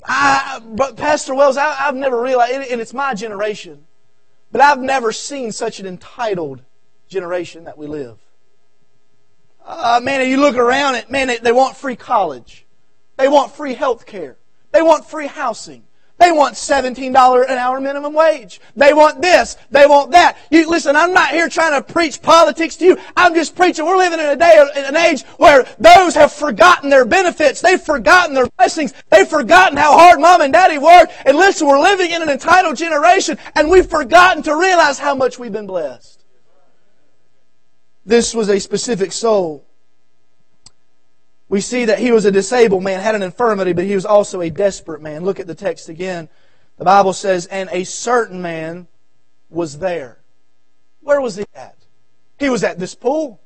[0.04, 3.86] I, but Pastor Wells, I, have never realized, and it's my generation.
[4.52, 6.62] But I've never seen such an entitled
[7.08, 8.18] generation that we live.
[9.64, 12.66] Uh, man, you look around it, man, they, they want free college.
[13.16, 14.36] They want free health care.
[14.72, 15.84] They want free housing.
[16.20, 18.60] They want $17 an hour minimum wage.
[18.76, 19.56] They want this.
[19.70, 20.36] They want that.
[20.50, 22.98] You, listen, I'm not here trying to preach politics to you.
[23.16, 23.86] I'm just preaching.
[23.86, 27.62] We're living in a day, in an age where those have forgotten their benefits.
[27.62, 28.92] They've forgotten their blessings.
[29.08, 31.14] They've forgotten how hard mom and daddy worked.
[31.24, 35.38] And listen, we're living in an entitled generation and we've forgotten to realize how much
[35.38, 36.22] we've been blessed.
[38.04, 39.69] This was a specific soul
[41.50, 44.40] we see that he was a disabled man, had an infirmity, but he was also
[44.40, 45.24] a desperate man.
[45.24, 46.28] Look at the text again.
[46.78, 48.86] The Bible says, and a certain man
[49.50, 50.20] was there.
[51.00, 51.76] Where was he at?
[52.38, 53.40] He was at this pool.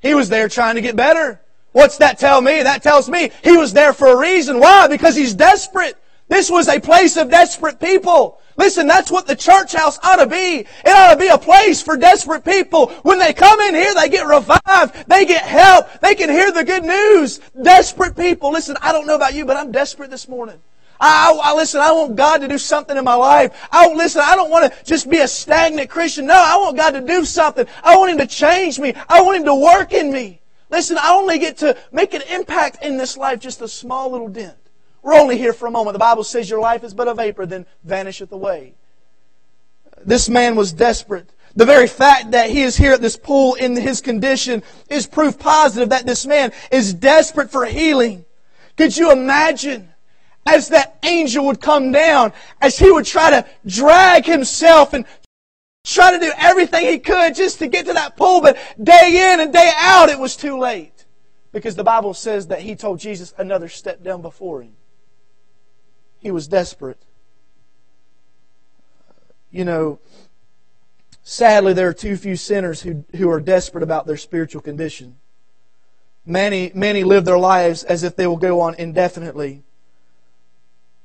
[0.00, 1.40] He was there trying to get better.
[1.72, 2.62] What's that tell me?
[2.62, 4.60] That tells me he was there for a reason.
[4.60, 4.86] Why?
[4.86, 5.96] Because he's desperate.
[6.30, 8.40] This was a place of desperate people.
[8.56, 10.60] Listen, that's what the church house ought to be.
[10.60, 12.86] It ought to be a place for desperate people.
[13.02, 15.08] When they come in here, they get revived.
[15.08, 15.88] They get help.
[16.00, 17.40] They can hear the good news.
[17.60, 18.52] Desperate people.
[18.52, 20.60] Listen, I don't know about you, but I'm desperate this morning.
[21.00, 23.68] I, I, listen, I want God to do something in my life.
[23.72, 26.26] I don't listen, I don't want to just be a stagnant Christian.
[26.26, 27.66] No, I want God to do something.
[27.82, 28.94] I want Him to change me.
[29.08, 30.40] I want Him to work in me.
[30.70, 34.28] Listen, I only get to make an impact in this life, just a small little
[34.28, 34.59] dent.
[35.02, 35.94] We're only here for a moment.
[35.94, 38.74] The Bible says your life is but a vapor, then vanisheth away.
[40.04, 41.30] This man was desperate.
[41.56, 45.38] The very fact that he is here at this pool in his condition is proof
[45.38, 48.24] positive that this man is desperate for healing.
[48.76, 49.88] Could you imagine
[50.46, 55.04] as that angel would come down, as he would try to drag himself and
[55.84, 59.40] try to do everything he could just to get to that pool, but day in
[59.40, 61.04] and day out it was too late.
[61.52, 64.76] Because the Bible says that he told Jesus another step down before him.
[66.20, 67.02] He was desperate.
[69.50, 69.98] You know,
[71.22, 75.16] sadly, there are too few sinners who, who are desperate about their spiritual condition.
[76.24, 79.64] Many, many live their lives as if they will go on indefinitely.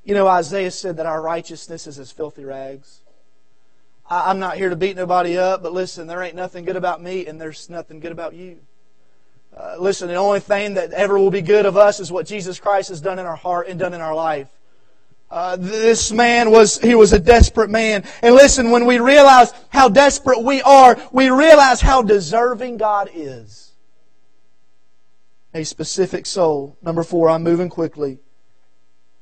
[0.04, 3.00] You know, Isaiah said that our righteousness is as filthy rags.
[4.08, 7.02] I, I'm not here to beat nobody up, but listen, there ain't nothing good about
[7.02, 8.60] me, and there's nothing good about you.
[9.56, 12.60] Uh, listen, the only thing that ever will be good of us is what Jesus
[12.60, 14.48] Christ has done in our heart and done in our life.
[15.30, 18.04] Uh, this man was, he was a desperate man.
[18.22, 23.72] And listen, when we realize how desperate we are, we realize how deserving God is.
[25.52, 26.76] A specific soul.
[26.80, 28.20] Number four, I'm moving quickly.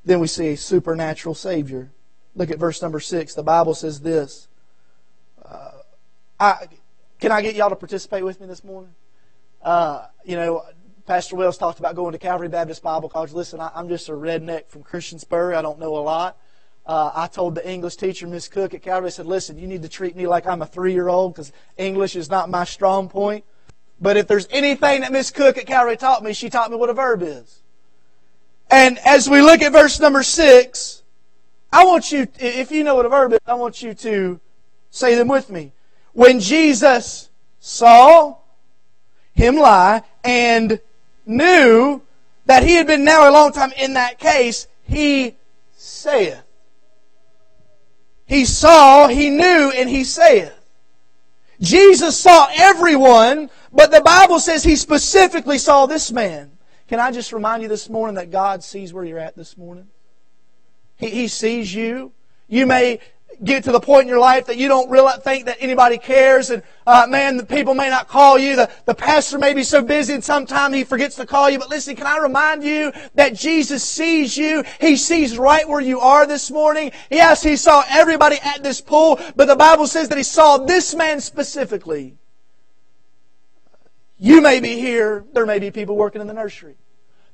[0.03, 1.91] Then we see a supernatural Savior.
[2.35, 3.33] Look at verse number six.
[3.33, 4.47] The Bible says this.
[5.43, 5.71] Uh,
[6.39, 6.67] I,
[7.19, 8.93] can I get y'all to participate with me this morning?
[9.61, 10.63] Uh, you know,
[11.05, 13.31] Pastor Wells talked about going to Calvary Baptist Bible College.
[13.31, 15.55] Listen, I, am just a redneck from Christiansburg.
[15.55, 16.35] I don't know a lot.
[16.83, 19.83] Uh, I told the English teacher, Miss Cook at Calvary, I said, listen, you need
[19.83, 23.45] to treat me like I'm a three-year-old because English is not my strong point.
[24.01, 26.89] But if there's anything that Miss Cook at Calvary taught me, she taught me what
[26.89, 27.61] a verb is.
[28.71, 31.03] And as we look at verse number six,
[31.71, 34.39] I want you, if you know what a verb is, I want you to
[34.89, 35.71] say them with me.
[36.13, 38.37] When Jesus saw
[39.33, 40.79] him lie and
[41.25, 42.01] knew
[42.45, 45.35] that he had been now a long time in that case, he
[45.75, 46.41] saith.
[48.25, 50.53] He saw, he knew, and he saith.
[51.59, 56.51] Jesus saw everyone, but the Bible says he specifically saw this man.
[56.87, 59.87] Can I just remind you this morning that God sees where you're at this morning?
[60.97, 62.11] He, he sees you.
[62.47, 62.99] You may
[63.43, 66.49] get to the point in your life that you don't really think that anybody cares
[66.49, 68.55] and uh, man the people may not call you.
[68.55, 71.59] The, the pastor may be so busy and sometimes he forgets to call you.
[71.59, 74.63] But listen can i remind you that jesus sees you?
[74.79, 76.91] He sees right where you are this morning.
[77.09, 80.95] Yes he saw everybody at this pool but the bible says that he saw this
[80.95, 82.17] man specifically.
[84.17, 85.25] You may be here.
[85.33, 86.77] There may be people working in the nursery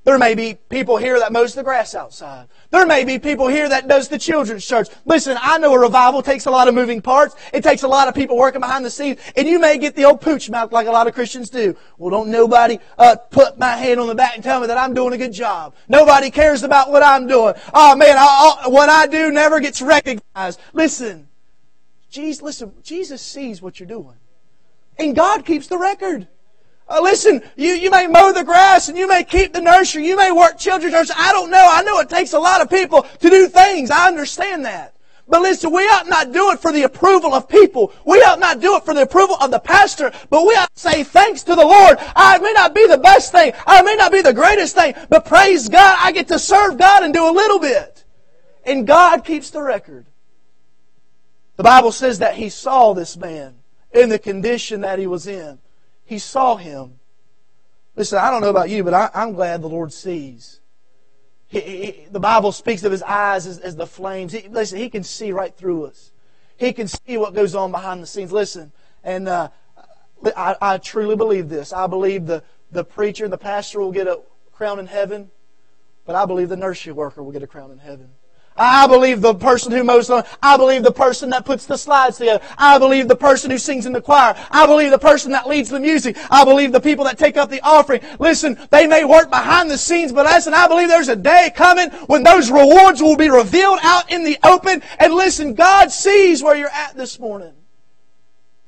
[0.04, 2.48] there may be people here that mows the grass outside.
[2.72, 4.88] There may be people here that does the children's church.
[5.06, 7.36] Listen, I know a revival takes a lot of moving parts.
[7.54, 9.20] It takes a lot of people working behind the scenes.
[9.36, 11.78] And you may get the old pooch mouth like a lot of Christians do.
[12.00, 14.96] Well, don't nobody uh, put my hand on the back and tell me that I'm
[14.96, 15.76] doing a good job.
[15.88, 17.54] Nobody cares about what I'm doing.
[17.72, 20.60] Oh man, I, I, what I do never gets recognized.
[20.74, 21.28] Listen,
[22.10, 24.16] Jesus, listen, Jesus sees what you're doing.
[24.98, 26.28] And God keeps the record.
[26.92, 30.06] Uh, listen, you, you may mow the grass and you may keep the nursery.
[30.06, 31.10] You may work children's church.
[31.16, 31.70] I don't know.
[31.72, 33.90] I know it takes a lot of people to do things.
[33.90, 34.96] I understand that.
[35.28, 37.94] But listen, we ought not do it for the approval of people.
[38.06, 40.80] We ought not do it for the approval of the pastor, but we ought to
[40.82, 41.98] say thanks to the Lord.
[42.16, 43.54] I may not be the best thing.
[43.66, 47.04] I may not be the greatest thing, but praise God, I get to serve God
[47.04, 48.04] and do a little bit.
[48.66, 50.06] And God keeps the record.
[51.56, 53.62] The Bible says that He saw this man
[53.94, 55.60] in the condition that he was in.
[56.12, 57.00] He saw him.
[57.96, 60.60] Listen, I don't know about you, but I, am glad the Lord sees.
[61.48, 64.34] He, he, the Bible speaks of his eyes as, as the flames.
[64.34, 66.12] He, listen, he can see right through us.
[66.58, 68.34] He can see what goes on behind the scenes.
[68.34, 68.74] Listen,
[69.06, 69.52] and uh,
[70.36, 71.72] I, I truly believe this.
[71.72, 74.20] I believe the, the preacher and the pastor will get a
[74.52, 75.32] crown in heaven,
[76.06, 78.10] but I believe the nursery worker will get a crown in heaven.
[78.64, 80.24] I believe the person who mows the lawn.
[80.40, 82.46] I believe the person that puts the slides together.
[82.60, 84.36] I believe the person who sings in the choir.
[84.52, 86.16] I believe the person that leads the music.
[86.30, 88.02] I believe the people that take up the offering.
[88.20, 91.90] Listen, they may work behind the scenes, but listen, I believe there's a day coming
[92.06, 94.84] when those rewards will be revealed out in the open.
[95.00, 97.54] And listen, God sees where you're at this morning.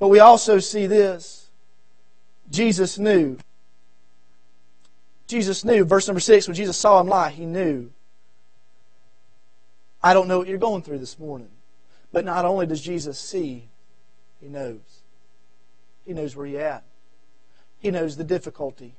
[0.00, 1.48] But we also see this.
[2.50, 3.38] Jesus knew.
[5.28, 5.84] Jesus knew.
[5.84, 7.92] Verse number six, when Jesus saw him lie, he knew
[10.04, 11.48] I don't know what you're going through this morning.
[12.12, 13.70] But not only does Jesus see,
[14.38, 15.02] He knows.
[16.04, 16.84] He knows where you're at.
[17.78, 18.96] He knows the difficulty.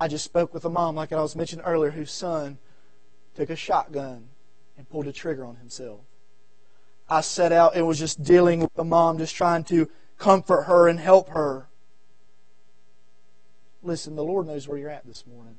[0.00, 2.58] I just spoke with a mom, like I was mentioning earlier, whose son
[3.36, 4.30] took a shotgun
[4.76, 6.00] and pulled a trigger on himself.
[7.08, 10.88] I set out and was just dealing with the mom, just trying to comfort her
[10.88, 11.68] and help her.
[13.80, 15.56] Listen, the Lord knows where you're at this morning.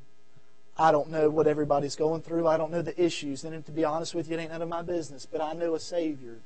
[0.77, 2.47] I don't know what everybody's going through.
[2.47, 3.43] I don't know the issues.
[3.43, 5.27] And to be honest with you, it ain't none of my business.
[5.29, 6.37] But I know a Savior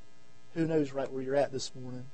[0.53, 2.05] who knows right where you're at this morning.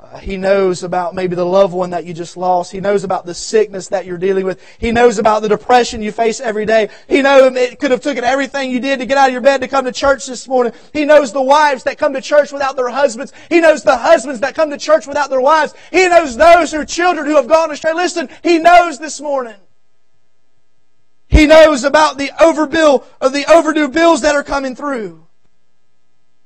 [0.00, 2.72] Uh, he knows about maybe the loved one that you just lost.
[2.72, 4.60] He knows about the sickness that you're dealing with.
[4.78, 6.88] He knows about the depression you face every day.
[7.08, 9.60] He knows it could have taken everything you did to get out of your bed
[9.60, 10.72] to come to church this morning.
[10.92, 13.32] He knows the wives that come to church without their husbands.
[13.48, 15.74] He knows the husbands that come to church without their wives.
[15.92, 17.92] He knows those who are children who have gone astray.
[17.92, 19.56] Listen, He knows this morning.
[21.32, 25.26] He knows about the overbill of the overdue bills that are coming through.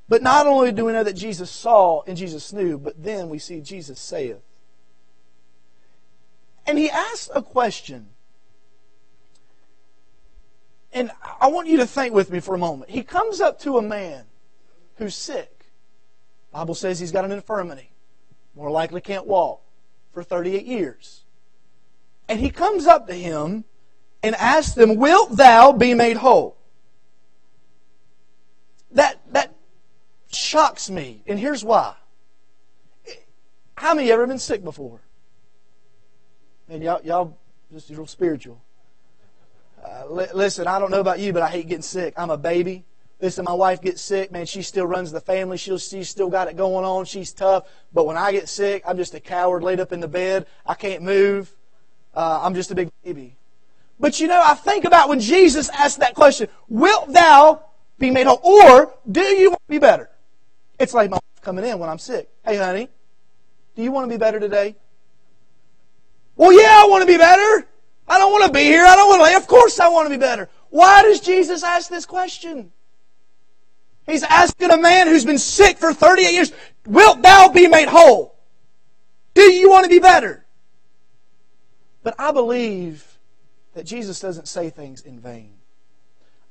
[0.09, 3.41] But not only do we know that Jesus saw and Jesus knew, but then we
[3.41, 4.41] see Jesus saith.
[6.69, 8.11] And he asks a question.
[10.93, 12.93] And I want you to think with me for a moment.
[12.93, 14.25] He comes up to a man
[14.99, 15.67] who's sick.
[16.53, 17.91] Bible says he's got an infirmity.
[18.55, 19.63] More likely can't walk
[20.13, 21.25] for 38 years.
[22.29, 23.65] And he comes up to him
[24.27, 26.57] and asked them, Wilt thou be made whole?
[28.93, 29.55] That, that
[30.33, 31.95] shocks me, and here's why.
[33.77, 35.01] How many ever been sick before?
[36.69, 37.39] And y'all, y'all
[37.73, 38.61] just real spiritual.
[39.85, 42.15] Uh, li- listen, I don't know about you, but I hate getting sick.
[42.17, 42.85] I'm a baby.
[43.21, 44.47] Listen, my wife gets sick, man.
[44.47, 45.57] She still runs the family.
[45.57, 47.05] She'll, she's still got it going on.
[47.05, 47.69] She's tough.
[47.93, 50.47] But when I get sick, I'm just a coward laid up in the bed.
[50.67, 51.55] I can't move.
[52.15, 53.37] Uh, I'm just a big baby.
[53.99, 57.65] But you know, I think about when Jesus asked that question, wilt thou
[57.99, 58.41] be made whole?
[58.45, 60.11] Or do you want to be better?
[60.79, 62.29] It's like my wife coming in when I'm sick.
[62.45, 62.89] Hey, honey,
[63.75, 64.77] do you want to be better today?
[66.37, 67.67] Well, yeah, I want to be better.
[68.09, 68.85] I don't want to be here.
[68.85, 69.37] I don't want to.
[69.37, 70.49] Of course, I want to be better.
[70.69, 72.73] Why does Jesus ask this question?
[74.07, 76.53] He's asking a man who's been sick for 38 years,
[76.87, 78.39] Wilt thou be made whole?
[79.35, 80.47] Do you want to be better?
[82.03, 83.16] But I believe
[83.77, 85.53] that Jesus doesn't say things in vain.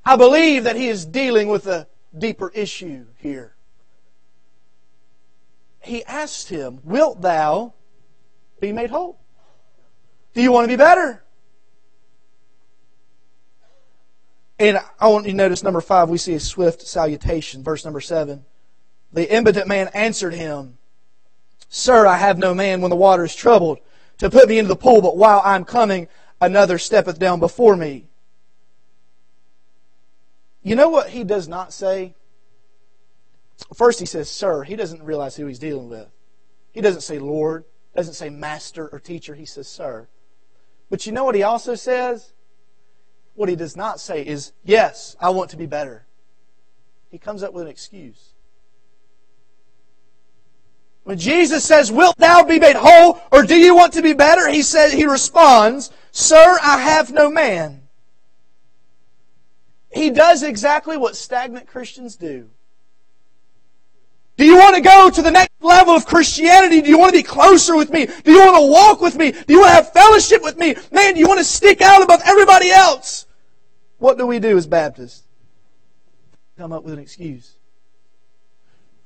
[0.04, 3.56] I believe that he is dealing with a deeper issue here.
[5.80, 7.74] He asked him, Wilt thou
[8.60, 9.18] be made whole?
[10.34, 11.24] Do you want to be better?
[14.60, 17.64] And I want you to notice number five, we see a swift salutation.
[17.64, 18.44] Verse number seven.
[19.12, 20.78] The impotent man answered him,
[21.68, 23.80] Sir, I have no man when the water is troubled
[24.18, 26.06] to put me into the pool, but while I'm coming,
[26.40, 28.08] another steppeth down before me.
[30.62, 32.14] You know what he does not say?
[33.74, 34.64] First, he says, Sir.
[34.64, 36.08] He doesn't realize who he's dealing with.
[36.72, 39.34] He doesn't say Lord, doesn't say Master or Teacher.
[39.34, 40.08] He says, Sir.
[40.90, 42.32] But you know what he also says?
[43.34, 46.06] What he does not say is, Yes, I want to be better.
[47.10, 48.34] He comes up with an excuse.
[51.04, 54.48] When Jesus says, Wilt thou be made whole, or do you want to be better?
[54.48, 57.82] He says, he responds, Sir, I have no man.
[59.92, 62.48] He does exactly what stagnant Christians do.
[64.38, 66.80] Do you want to go to the next level of Christianity?
[66.80, 68.06] Do you want to be closer with me?
[68.06, 69.32] Do you want to walk with me?
[69.32, 70.74] Do you want to have fellowship with me?
[70.90, 73.26] Man, do you want to stick out above everybody else?
[73.98, 75.22] What do we do as Baptists?
[76.56, 77.52] Come up with an excuse.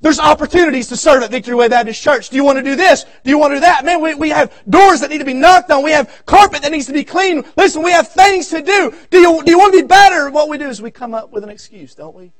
[0.03, 2.31] There's opportunities to serve at Victory Way Baptist Church.
[2.31, 3.05] Do you want to do this?
[3.23, 3.85] Do you want to do that?
[3.85, 5.85] Man, we, we have doors that need to be knocked on.
[5.85, 7.45] We have carpet that needs to be cleaned.
[7.55, 8.95] Listen, we have things to do.
[9.11, 10.31] Do you, do you want to be better?
[10.31, 12.33] What we do is we come up with an excuse, don't we?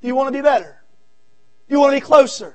[0.00, 0.84] Do you want to be better?
[1.68, 2.54] Do you want to be closer?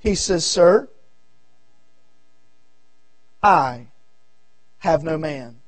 [0.00, 0.88] He says, Sir,
[3.42, 3.88] I
[4.78, 5.60] have no man.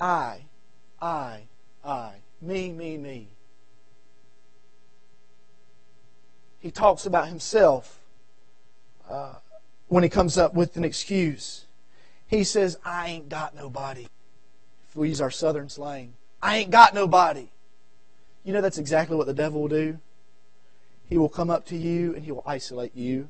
[0.00, 0.46] I,
[1.00, 1.42] I,
[1.84, 2.14] I.
[2.40, 3.28] Me, me, me.
[6.60, 8.00] He talks about himself
[9.08, 9.34] uh,
[9.88, 11.64] when he comes up with an excuse.
[12.26, 14.06] He says, I ain't got nobody.
[14.88, 17.48] If we use our southern slang, I ain't got nobody.
[18.44, 19.98] You know, that's exactly what the devil will do.
[21.08, 23.28] He will come up to you and he will isolate you.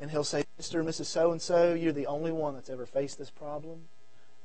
[0.00, 0.80] And he'll say, Mr.
[0.80, 1.06] and Mrs.
[1.06, 3.88] So and so, you're the only one that's ever faced this problem.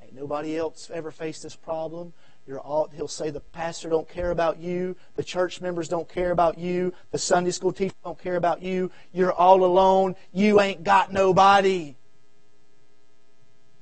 [0.02, 2.12] Ain't nobody else ever faced this problem.
[2.46, 6.30] You're all, he'll say the pastor don't care about you, the church members don't care
[6.30, 8.92] about you, the Sunday school teacher don't care about you.
[9.12, 10.14] You're all alone.
[10.32, 11.96] You ain't got nobody.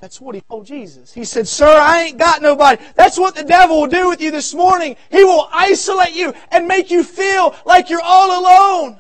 [0.01, 1.13] That's what he told Jesus.
[1.13, 2.83] He said, Sir, I ain't got nobody.
[2.95, 4.97] That's what the devil will do with you this morning.
[5.11, 8.99] He will isolate you and make you feel like you're all alone.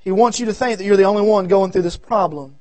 [0.00, 2.56] He wants you to think that you're the only one going through this problem.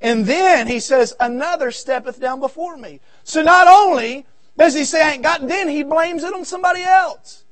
[0.00, 3.00] And then he says, Another steppeth down before me.
[3.24, 6.82] So not only does he say, I ain't got, then he blames it on somebody
[6.82, 7.44] else.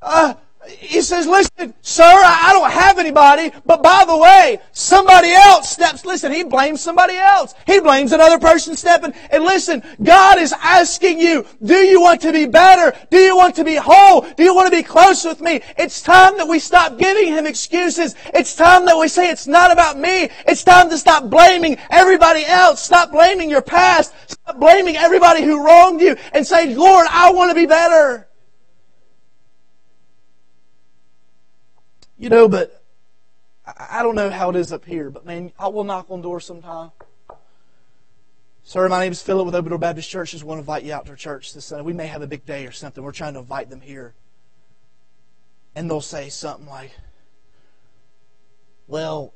[0.00, 0.34] Uh,
[0.66, 6.04] he says, listen, sir, I don't have anybody, but by the way, somebody else steps,
[6.04, 7.54] listen, he blames somebody else.
[7.66, 9.12] He blames another person stepping.
[9.30, 12.96] And listen, God is asking you, do you want to be better?
[13.10, 14.22] Do you want to be whole?
[14.22, 15.60] Do you want to be close with me?
[15.76, 18.14] It's time that we stop giving him excuses.
[18.32, 20.30] It's time that we say it's not about me.
[20.46, 22.82] It's time to stop blaming everybody else.
[22.82, 24.12] Stop blaming your past.
[24.28, 28.28] Stop blaming everybody who wronged you and say, Lord, I want to be better.
[32.16, 32.84] You know, but
[33.66, 36.44] I don't know how it is up here, but man, I will knock on doors
[36.44, 36.92] sometime.
[38.62, 40.30] Sir, my name is Philip with Open Door Baptist Church.
[40.30, 41.84] Just want to invite you out to our church this Sunday.
[41.84, 43.02] We may have a big day or something.
[43.02, 44.14] We're trying to invite them here.
[45.74, 46.92] And they'll say something like,
[48.86, 49.34] Well,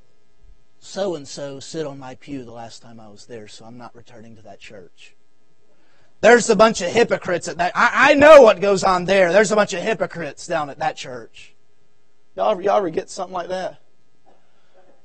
[0.78, 3.76] so and so sit on my pew the last time I was there, so I'm
[3.76, 5.16] not returning to that church.
[6.20, 7.72] There's a bunch of hypocrites at that.
[7.74, 9.32] I, I know what goes on there.
[9.32, 11.54] There's a bunch of hypocrites down at that church.
[12.38, 13.80] Y'all, y'all ever get something like that?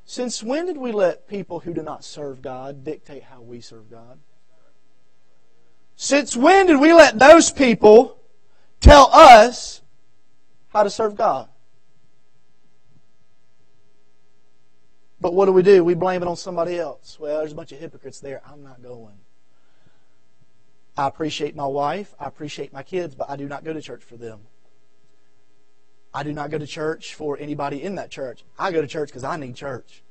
[0.06, 3.90] Since when did we let people who do not serve God dictate how we serve
[3.90, 4.20] God?
[5.96, 8.20] Since when did we let those people
[8.82, 9.82] tell us
[10.68, 11.50] how to serve God?
[15.20, 15.84] But what do we do?
[15.84, 17.18] We blame it on somebody else.
[17.20, 18.44] Well, there's a bunch of hypocrites there.
[18.48, 19.16] I'm not going.
[20.96, 22.14] I appreciate my wife.
[22.20, 24.42] I appreciate my kids, but I do not go to church for them.
[26.14, 28.44] I do not go to church for anybody in that church.
[28.58, 30.04] I go to church because I need church.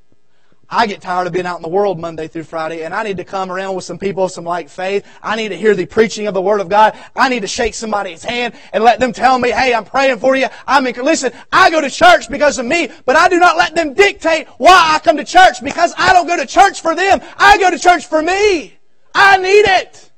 [0.74, 3.18] I get tired of being out in the world Monday through Friday, and I need
[3.18, 5.06] to come around with some people of some like faith.
[5.22, 6.98] I need to hear the preaching of the Word of God.
[7.14, 10.34] I need to shake somebody's hand and let them tell me, hey, I'm praying for
[10.34, 10.46] you.
[10.66, 13.74] I'm in, listen, I go to church because of me, but I do not let
[13.74, 17.20] them dictate why I come to church because I don't go to church for them.
[17.36, 18.78] I go to church for me.
[19.14, 20.11] I need it.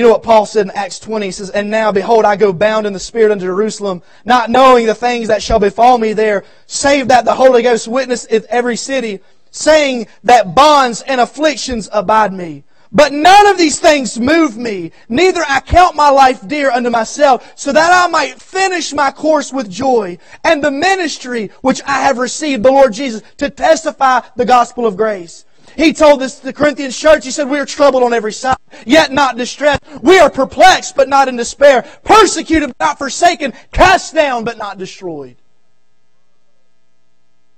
[0.00, 1.26] You know what Paul said in Acts 20?
[1.26, 4.86] He says, And now, behold, I go bound in the Spirit unto Jerusalem, not knowing
[4.86, 8.76] the things that shall befall me there, save that the Holy Ghost witness in every
[8.76, 9.20] city,
[9.50, 12.64] saying that bonds and afflictions abide me.
[12.90, 17.52] But none of these things move me, neither I count my life dear unto myself,
[17.54, 22.16] so that I might finish my course with joy, and the ministry which I have
[22.16, 25.44] received, the Lord Jesus, to testify the gospel of grace.
[25.80, 29.12] He told this the Corinthian church, he said, We are troubled on every side, yet
[29.12, 29.80] not distressed.
[30.02, 31.88] We are perplexed, but not in despair.
[32.04, 33.54] Persecuted, but not forsaken.
[33.72, 35.36] Cast down, but not destroyed.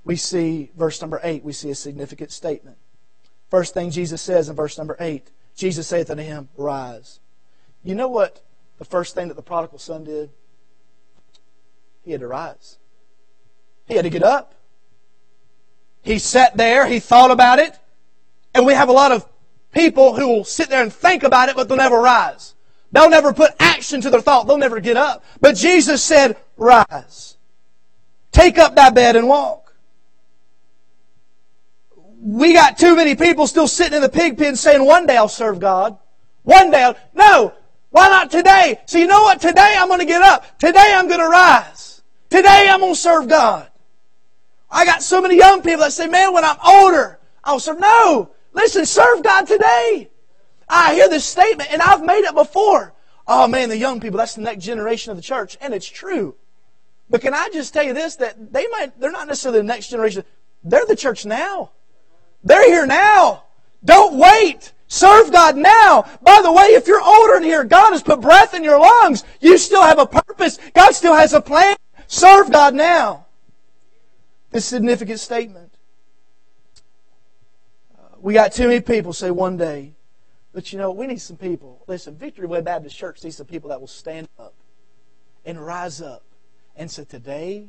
[0.05, 2.77] We see, verse number 8, we see a significant statement.
[3.49, 7.19] First thing Jesus says in verse number 8 Jesus saith unto him, Rise.
[7.83, 8.41] You know what
[8.77, 10.29] the first thing that the prodigal son did?
[12.03, 12.77] He had to rise.
[13.85, 14.55] He had to get up.
[16.03, 17.77] He sat there, he thought about it,
[18.53, 19.27] and we have a lot of
[19.71, 22.53] people who will sit there and think about it, but they'll never rise.
[22.91, 24.47] They'll never put action to their thought.
[24.47, 25.23] They'll never get up.
[25.41, 27.37] But Jesus said, Rise.
[28.31, 29.63] Take up thy bed and walk
[32.23, 35.27] we got too many people still sitting in the pig pen saying, one day I'll
[35.27, 35.97] serve God.
[36.43, 37.53] One day I'll, no,
[37.89, 38.79] why not today?
[38.85, 39.41] So you know what?
[39.41, 40.57] Today I'm going to get up.
[40.57, 42.01] Today I'm going to rise.
[42.29, 43.69] Today I'm going to serve God.
[44.71, 47.79] I got so many young people that say, man, when I'm older, I'll serve.
[47.79, 48.31] No!
[48.53, 50.09] Listen, serve God today.
[50.69, 52.93] I hear this statement, and I've made it before.
[53.27, 55.57] Oh man, the young people, that's the next generation of the church.
[55.61, 56.35] And it's true.
[57.09, 59.89] But can I just tell you this, that they might, they're not necessarily the next
[59.89, 60.23] generation.
[60.63, 61.71] They're the church now.
[62.43, 63.43] They're here now.
[63.83, 64.73] Don't wait.
[64.87, 66.05] Serve God now.
[66.21, 69.23] By the way, if you're older in here, God has put breath in your lungs.
[69.41, 70.59] You still have a purpose.
[70.73, 71.75] God still has a plan.
[72.07, 73.25] Serve God now.
[74.51, 75.62] This significant statement.
[78.23, 79.95] We got too many people say one day,
[80.53, 81.83] but you know, we need some people.
[81.87, 84.53] Listen, Victory Way Baptist Church needs some people that will stand up
[85.43, 86.23] and rise up
[86.77, 87.67] and say, Today,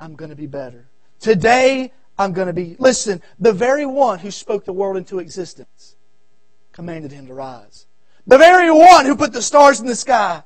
[0.00, 0.88] I'm going to be better.
[1.20, 2.74] Today, I'm going to be.
[2.80, 5.94] Listen, the very one who spoke the world into existence
[6.72, 7.86] commanded him to rise.
[8.26, 10.42] The very one who put the stars in the sky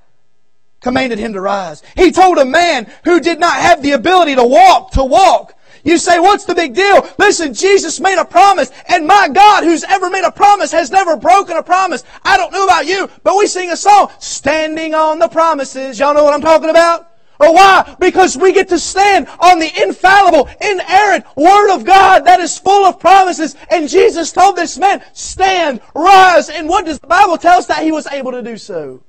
[0.81, 1.83] commanded him to rise.
[1.97, 5.56] He told a man who did not have the ability to walk to walk.
[5.87, 7.09] You say, what's the big deal?
[7.17, 11.17] Listen, Jesus made a promise, and my God, who's ever made a promise, has never
[11.17, 12.03] broken a promise.
[12.25, 16.01] I don't know about you, but we sing a song, Standing on the Promises.
[16.01, 17.13] Y'all know what I'm talking about?
[17.39, 17.95] Or why?
[18.01, 22.85] Because we get to stand on the infallible, inerrant Word of God that is full
[22.85, 23.55] of promises.
[23.71, 26.49] And Jesus told this man, stand, rise.
[26.49, 27.67] And what does the Bible tell us?
[27.67, 29.03] That he was able to do so.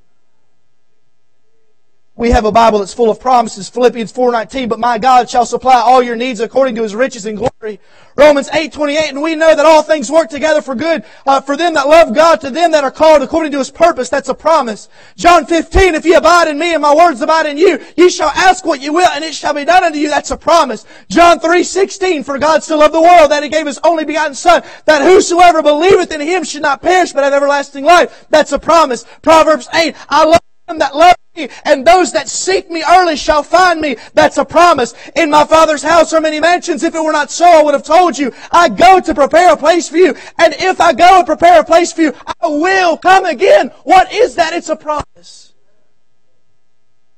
[2.18, 3.70] We have a Bible that's full of promises.
[3.70, 7.38] Philippians 4.19, but my God shall supply all your needs according to his riches and
[7.38, 7.80] glory.
[8.16, 11.76] Romans 8.28, and we know that all things work together for good uh, for them
[11.76, 14.10] that love God, to them that are called according to his purpose.
[14.10, 14.90] That's a promise.
[15.16, 18.30] John 15, if ye abide in me and my words abide in you, ye shall
[18.30, 20.10] ask what ye will and it shall be done unto you.
[20.10, 20.88] That's a promise.
[21.12, 24.64] John 3.16, for God so loved the world that he gave his only begotten son,
[24.86, 28.26] that whosoever believeth in him should not perish but have everlasting life.
[28.32, 29.06] That's a promise.
[29.22, 33.44] Proverbs 8, I love them that love me, and those that seek me early shall
[33.44, 33.96] find me.
[34.14, 34.94] That's a promise.
[35.16, 36.84] In my Father's house are many mansions.
[36.84, 38.34] If it were not so, I would have told you.
[38.52, 40.16] I go to prepare a place for you.
[40.38, 43.72] And if I go and prepare a place for you, I will come again.
[43.84, 44.54] What is that?
[44.54, 45.54] It's a promise.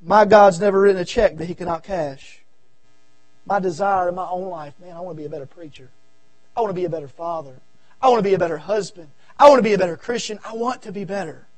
[0.02, 2.40] My God's never written a check that He cannot cash.
[3.46, 5.90] My desire in my own life, man, I want to be a better preacher.
[6.56, 7.56] I want to be a better father.
[8.02, 9.10] I want to be a better husband.
[9.38, 10.40] I want to be a better Christian.
[10.46, 11.49] I want to be better.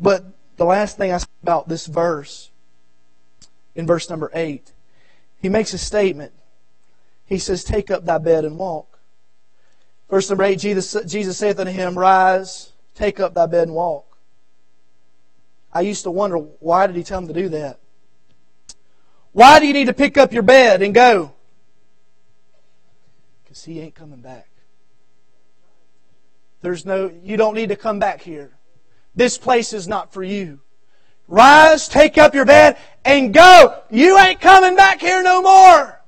[0.00, 0.24] But
[0.56, 2.50] the last thing I say about this verse,
[3.74, 4.72] in verse number 8,
[5.40, 6.32] he makes a statement.
[7.24, 8.98] He says, Take up thy bed and walk.
[10.08, 14.18] Verse number 8, Jesus, Jesus saith unto him, Rise, take up thy bed and walk.
[15.72, 17.78] I used to wonder, why did he tell him to do that?
[19.32, 21.32] Why do you need to pick up your bed and go?
[23.44, 24.48] Because he ain't coming back.
[26.62, 28.57] There's no, you don't need to come back here.
[29.18, 30.60] This place is not for you.
[31.26, 33.82] Rise, take up your bed, and go.
[33.90, 36.00] You ain't coming back here no more.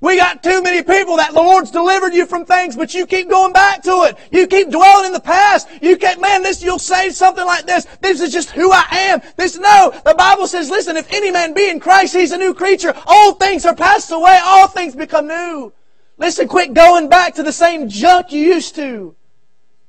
[0.00, 3.28] We got too many people that the Lord's delivered you from things, but you keep
[3.28, 4.16] going back to it.
[4.30, 5.68] You keep dwelling in the past.
[5.82, 7.84] You keep, man, this, you'll say something like this.
[8.00, 9.20] This is just who I am.
[9.36, 9.92] This, no.
[10.06, 12.94] The Bible says, listen, if any man be in Christ, he's a new creature.
[13.06, 14.40] Old things are passed away.
[14.42, 15.70] All things become new.
[16.16, 19.14] Listen, quit going back to the same junk you used to.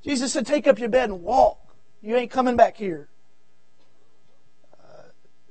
[0.04, 1.63] Jesus said, take up your bed and walk.
[2.04, 3.08] You ain't coming back here.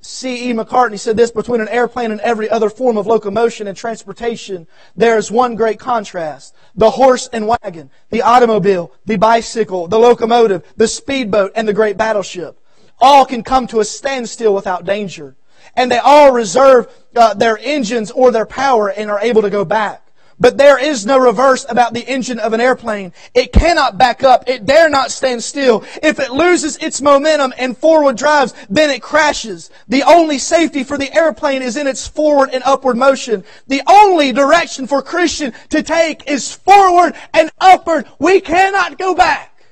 [0.01, 0.53] C.E.
[0.53, 5.17] Macartney said this between an airplane and every other form of locomotion and transportation, there
[5.17, 6.53] is one great contrast.
[6.75, 11.97] The horse and wagon, the automobile, the bicycle, the locomotive, the speedboat, and the great
[11.97, 12.59] battleship.
[12.99, 15.35] All can come to a standstill without danger.
[15.75, 19.65] And they all reserve uh, their engines or their power and are able to go
[19.65, 20.02] back.
[20.39, 23.13] But there is no reverse about the engine of an airplane.
[23.33, 24.47] It cannot back up.
[24.47, 25.83] It dare not stand still.
[26.01, 29.69] If it loses its momentum and forward drives, then it crashes.
[29.87, 33.43] The only safety for the airplane is in its forward and upward motion.
[33.67, 38.07] The only direction for Christian to take is forward and upward.
[38.19, 39.63] We cannot go back.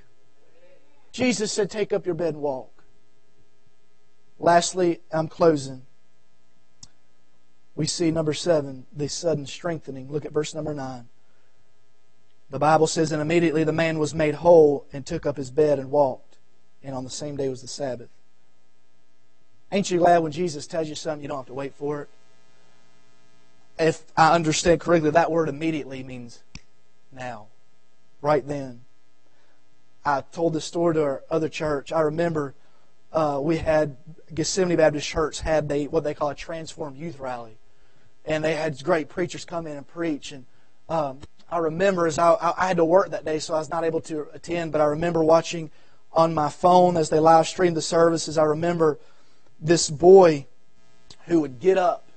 [1.11, 2.83] Jesus said, take up your bed and walk.
[4.39, 5.85] Lastly, I'm closing
[7.75, 10.11] we see number seven, the sudden strengthening.
[10.11, 11.07] Look at verse number nine.
[12.49, 15.79] The Bible says, And immediately the man was made whole and took up his bed
[15.79, 16.37] and walked.
[16.83, 18.09] And on the same day was the Sabbath.
[19.71, 22.09] Ain't you glad when Jesus tells you something, you don't have to wait for it?
[23.79, 26.43] If I understand correctly, that word immediately means
[27.11, 27.47] now,
[28.21, 28.81] right then.
[30.03, 31.91] I told this story to our other church.
[31.91, 32.53] I remember
[33.13, 33.97] uh, we had
[34.33, 37.57] Gethsemane Baptist Church had they what they call a transformed youth rally,
[38.25, 40.31] and they had great preachers come in and preach.
[40.31, 40.45] And
[40.89, 41.19] um,
[41.49, 44.01] I remember as I, I had to work that day, so I was not able
[44.01, 44.71] to attend.
[44.71, 45.71] But I remember watching
[46.13, 48.37] on my phone as they live streamed the services.
[48.37, 48.99] I remember
[49.59, 50.47] this boy
[51.25, 52.07] who would get up.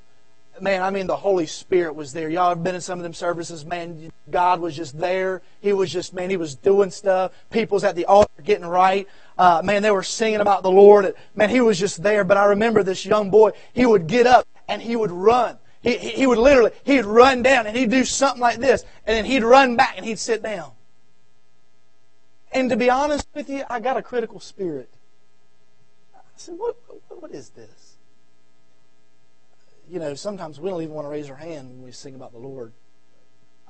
[0.60, 2.30] Man, I mean, the Holy Spirit was there.
[2.30, 3.64] Y'all have been in some of them services.
[3.64, 5.42] Man, God was just there.
[5.60, 7.32] He was just, man, He was doing stuff.
[7.50, 9.08] People's at the altar getting right.
[9.36, 11.12] Uh, man, they were singing about the Lord.
[11.34, 12.22] Man, He was just there.
[12.22, 15.58] But I remember this young boy, he would get up and he would run.
[15.84, 19.26] He, he would literally, he'd run down and he'd do something like this, and then
[19.26, 20.72] he'd run back and he'd sit down.
[22.52, 24.88] And to be honest with you, I got a critical spirit.
[26.14, 26.76] I said, what,
[27.10, 27.96] what is this?
[29.90, 32.32] You know, sometimes we don't even want to raise our hand when we sing about
[32.32, 32.72] the Lord.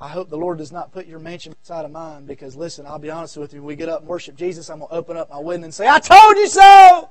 [0.01, 3.01] I hope the Lord does not put your mansion beside of mine because, listen, I'll
[3.01, 3.61] be honest with you.
[3.61, 5.75] When we get up and worship Jesus, I'm going to open up my window and
[5.75, 7.09] say, I told you so!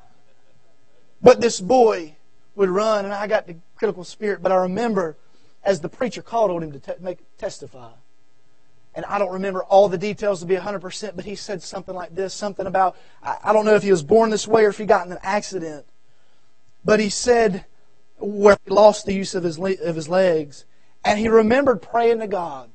[1.21, 2.15] But this boy,
[2.55, 3.55] would run, and I got the
[4.03, 4.41] spirit.
[4.41, 5.17] But I remember
[5.63, 7.91] as the preacher called on him to te- make testify.
[8.95, 12.13] And I don't remember all the details to be 100%, but he said something like
[12.13, 14.77] this something about, I, I don't know if he was born this way or if
[14.77, 15.85] he got in an accident.
[16.85, 17.65] But he said,
[18.17, 20.65] where he lost the use of his, le- of his legs,
[21.03, 22.69] and he remembered praying to God.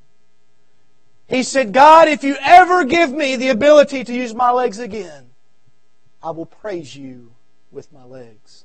[1.29, 5.31] He said, God, if you ever give me the ability to use my legs again,
[6.23, 7.33] I will praise you
[7.71, 8.65] with my legs.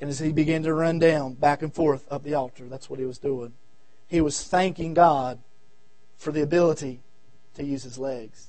[0.00, 2.98] And as he began to run down back and forth up the altar, that's what
[2.98, 3.52] he was doing.
[4.08, 5.38] He was thanking God
[6.16, 7.00] for the ability
[7.54, 8.48] to use his legs.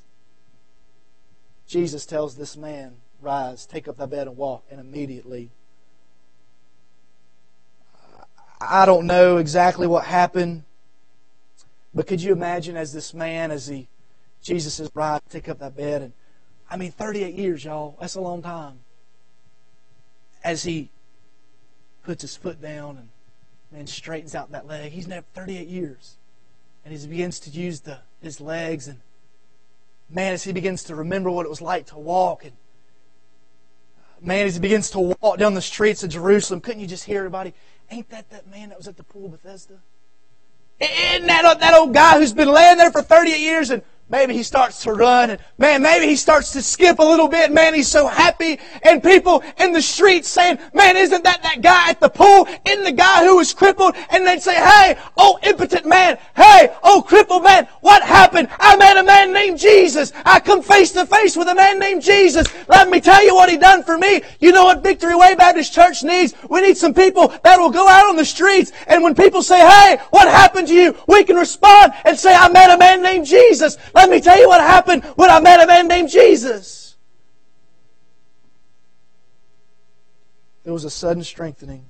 [1.68, 4.64] Jesus tells this man, Rise, take up thy bed and walk.
[4.72, 5.52] And immediately,
[8.60, 10.64] I don't know exactly what happened,
[11.94, 13.90] but could you imagine as this man, as he,
[14.42, 16.02] Jesus says, Rise, take up thy bed.
[16.02, 16.14] And
[16.70, 17.98] I mean, 38 years, y'all.
[18.00, 18.80] That's a long time.
[20.44, 20.90] As he
[22.04, 23.10] puts his foot down and
[23.72, 24.92] man straightens out that leg.
[24.92, 26.18] He's now 38 years.
[26.84, 29.00] And he begins to use the, his legs and
[30.10, 32.54] man, as he begins to remember what it was like to walk and
[34.22, 37.20] man, as he begins to walk down the streets of Jerusalem, couldn't you just hear
[37.20, 37.54] everybody?
[37.90, 39.80] Ain't that that man that was at the pool of Bethesda?
[40.80, 44.44] Isn't that, that old guy who's been laying there for 38 years and Maybe he
[44.44, 47.50] starts to run and man, maybe he starts to skip a little bit.
[47.50, 48.60] Man, he's so happy.
[48.84, 52.46] And people in the streets saying, man, isn't that that guy at the pool?
[52.66, 53.96] Isn't the guy who was crippled?
[54.10, 56.18] And they'd say, hey, oh impotent man.
[56.36, 57.70] Hey, oh crippled man.
[57.80, 58.50] What happened?
[58.60, 60.12] I met a man named Jesus.
[60.26, 62.48] I come face to face with a man named Jesus.
[62.68, 64.24] Let me tell you what he done for me.
[64.42, 66.34] You know what Victory Way Baptist Church needs?
[66.50, 69.60] We need some people that will go out on the streets and when people say,
[69.60, 70.98] hey, what happened to you?
[71.08, 73.78] We can respond and say, I met a man named Jesus.
[73.96, 76.96] Let me tell you what happened when I met a man named Jesus.
[80.64, 81.90] There was a sudden strengthening.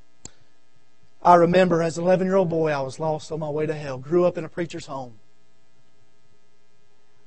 [1.22, 3.74] I remember as an 11 year old boy, I was lost on my way to
[3.74, 3.98] hell.
[3.98, 5.20] Grew up in a preacher's home.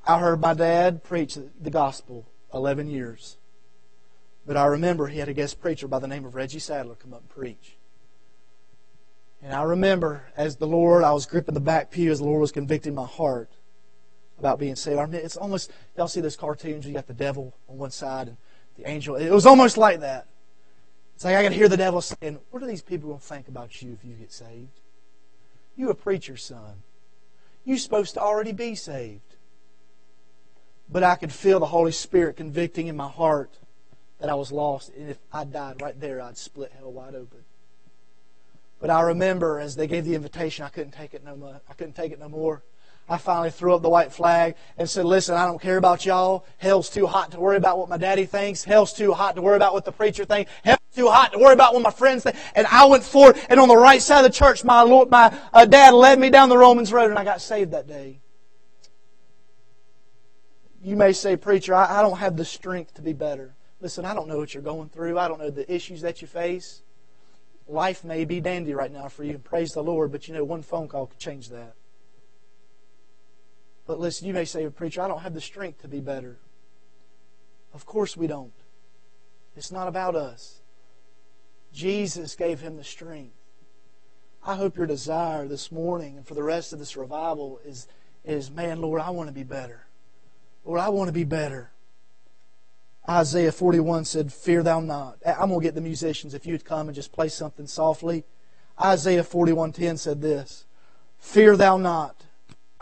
[0.07, 3.37] I heard my dad preach the gospel 11 years.
[4.47, 7.15] But I remember he had a guest preacher by the name of Reggie Sadler come
[7.15, 7.77] up and preach.
[9.43, 12.41] And I remember as the Lord, I was gripping the back pew as the Lord
[12.41, 13.51] was convicting my heart
[14.45, 14.99] about being saved.
[14.99, 18.29] I mean, it's almost, y'all see those cartoons, you got the devil on one side
[18.29, 18.37] and
[18.77, 19.17] the angel.
[19.17, 20.27] It was almost like that.
[21.15, 23.49] It's like I can hear the devil saying, What are these people going to think
[23.49, 24.81] about you if you get saved?
[25.77, 26.83] You a preacher's son.
[27.65, 29.37] You're supposed to already be saved.
[30.91, 33.57] But I could feel the Holy Spirit convicting in my heart
[34.21, 34.93] that I was lost.
[34.95, 37.45] And if I died right there, I'd split hell wide open.
[38.79, 41.63] But I remember as they gave the invitation, I couldn't take it no more.
[41.67, 42.63] I couldn't take it no more.
[43.07, 46.47] I finally threw up the white flag and said, Listen, I don't care about y'all.
[46.57, 48.65] Hell's too hot to worry about what my daddy thinks.
[48.65, 50.51] Hell's too hot to worry about what the preacher thinks.
[50.65, 52.37] Hell's too hot to worry about what my friends think.
[52.55, 55.39] And I went forward, and on the right side of the church, my Lord, my
[55.53, 58.21] uh, dad led me down the Romans Road, and I got saved that day.
[60.83, 63.55] You may say, Preacher, I, I don't have the strength to be better.
[63.81, 65.19] Listen, I don't know what you're going through.
[65.19, 66.81] I don't know the issues that you face.
[67.69, 70.45] Life may be dandy right now for you, and praise the Lord, but you know,
[70.45, 71.75] one phone call could change that.
[73.87, 76.39] But listen, you may say, a Preacher, I don't have the strength to be better.
[77.73, 78.53] Of course we don't.
[79.57, 80.61] It's not about us.
[81.73, 83.35] Jesus gave him the strength.
[84.47, 87.89] I hope your desire this morning and for the rest of this revival is,
[88.25, 89.87] is man, Lord, I want to be better.
[90.65, 91.71] Lord, I want to be better.
[93.09, 95.19] Isaiah 41 said, Fear thou not.
[95.27, 98.25] I'm going to get the musicians if you'd come and just play something softly.
[98.83, 100.65] Isaiah 41:10 said this,
[101.19, 102.25] Fear thou not.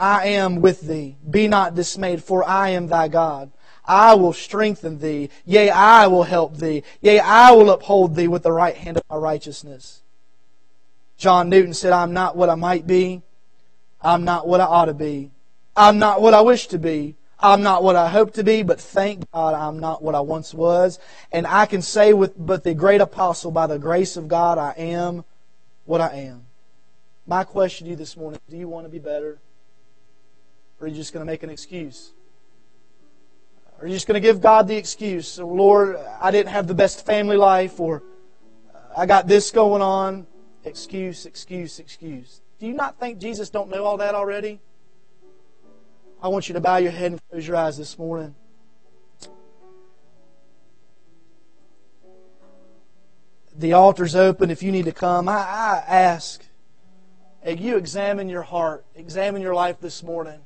[0.03, 1.16] I am with thee.
[1.30, 3.53] Be not dismayed, for I am thy God.
[3.84, 5.30] I will strengthen thee.
[5.44, 6.82] Yea, I will help thee.
[7.00, 10.03] Yea, I will uphold thee with the right hand of my righteousness.
[11.16, 13.22] John Newton said, I'm not what I might be.
[14.00, 15.30] I'm not what I ought to be.
[15.76, 17.14] I'm not what I wish to be.
[17.38, 20.53] I'm not what I hope to be, but thank God I'm not what I once
[20.53, 20.98] was.
[21.30, 24.72] And I can say with but the great apostle, by the grace of God, I
[24.78, 25.24] am
[25.84, 26.46] what I am.
[27.24, 29.38] My question to you this morning, do you want to be better?
[30.83, 32.11] Or are you just going to make an excuse?
[33.80, 35.28] Are you just going to give God the excuse?
[35.28, 38.03] So, Lord, I didn't have the best family life, or
[38.74, 40.26] uh, I got this going on.
[40.64, 42.41] Excuse, excuse, excuse.
[42.59, 44.59] Do you not think Jesus don't know all that already?
[46.20, 48.35] I want you to bow your head and close your eyes this morning.
[53.55, 55.28] The altar's open if you need to come.
[55.28, 56.45] I, I ask
[57.45, 60.41] that you examine your heart, examine your life this morning.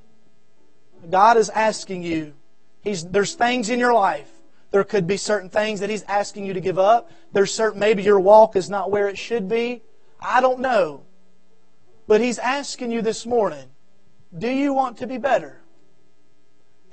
[1.11, 2.35] God is asking you.
[2.83, 4.31] He's, there's things in your life.
[4.71, 7.11] There could be certain things that He's asking you to give up.
[7.33, 9.83] There's certain, maybe your walk is not where it should be.
[10.21, 11.03] I don't know.
[12.07, 13.69] But He's asking you this morning,
[14.37, 15.61] do you want to be better?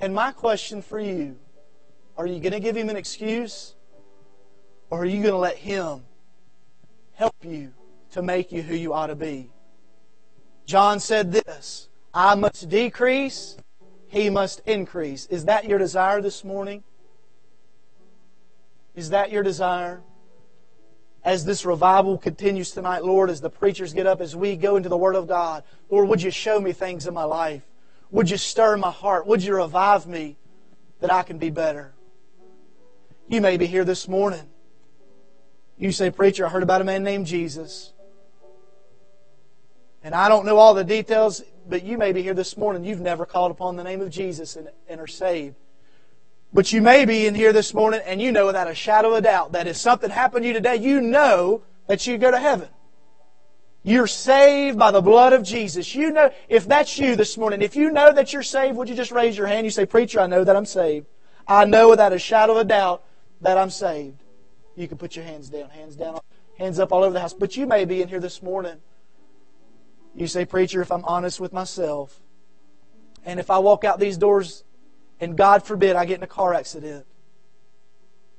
[0.00, 1.36] And my question for you,
[2.16, 3.74] are you going to give Him an excuse?
[4.90, 6.02] Or are you going to let Him
[7.14, 7.72] help you
[8.12, 9.50] to make you who you ought to be?
[10.66, 13.56] John said this I must decrease,
[14.14, 15.26] he must increase.
[15.26, 16.84] Is that your desire this morning?
[18.94, 20.02] Is that your desire?
[21.24, 24.88] As this revival continues tonight, Lord, as the preachers get up, as we go into
[24.88, 27.62] the Word of God, Lord, would you show me things in my life?
[28.12, 29.26] Would you stir my heart?
[29.26, 30.36] Would you revive me
[31.00, 31.92] that I can be better?
[33.26, 34.48] You may be here this morning.
[35.76, 37.92] You say, Preacher, I heard about a man named Jesus.
[40.04, 43.00] And I don't know all the details but you may be here this morning, you've
[43.00, 45.56] never called upon the name of Jesus and, and are saved.
[46.52, 49.24] But you may be in here this morning and you know without a shadow of
[49.24, 52.68] doubt that if something happened to you today, you know that you go to heaven.
[53.82, 55.94] You're saved by the blood of Jesus.
[55.94, 58.94] You know, if that's you this morning, if you know that you're saved, would you
[58.94, 59.66] just raise your hand?
[59.66, 61.06] You say, Preacher, I know that I'm saved.
[61.46, 63.04] I know without a shadow of a doubt
[63.42, 64.22] that I'm saved.
[64.76, 66.20] You can put your hands down, hands down,
[66.56, 67.34] hands up all over the house.
[67.34, 68.76] But you may be in here this morning
[70.14, 72.20] you say, Preacher, if I'm honest with myself,
[73.24, 74.64] and if I walk out these doors
[75.20, 77.06] and God forbid I get in a car accident,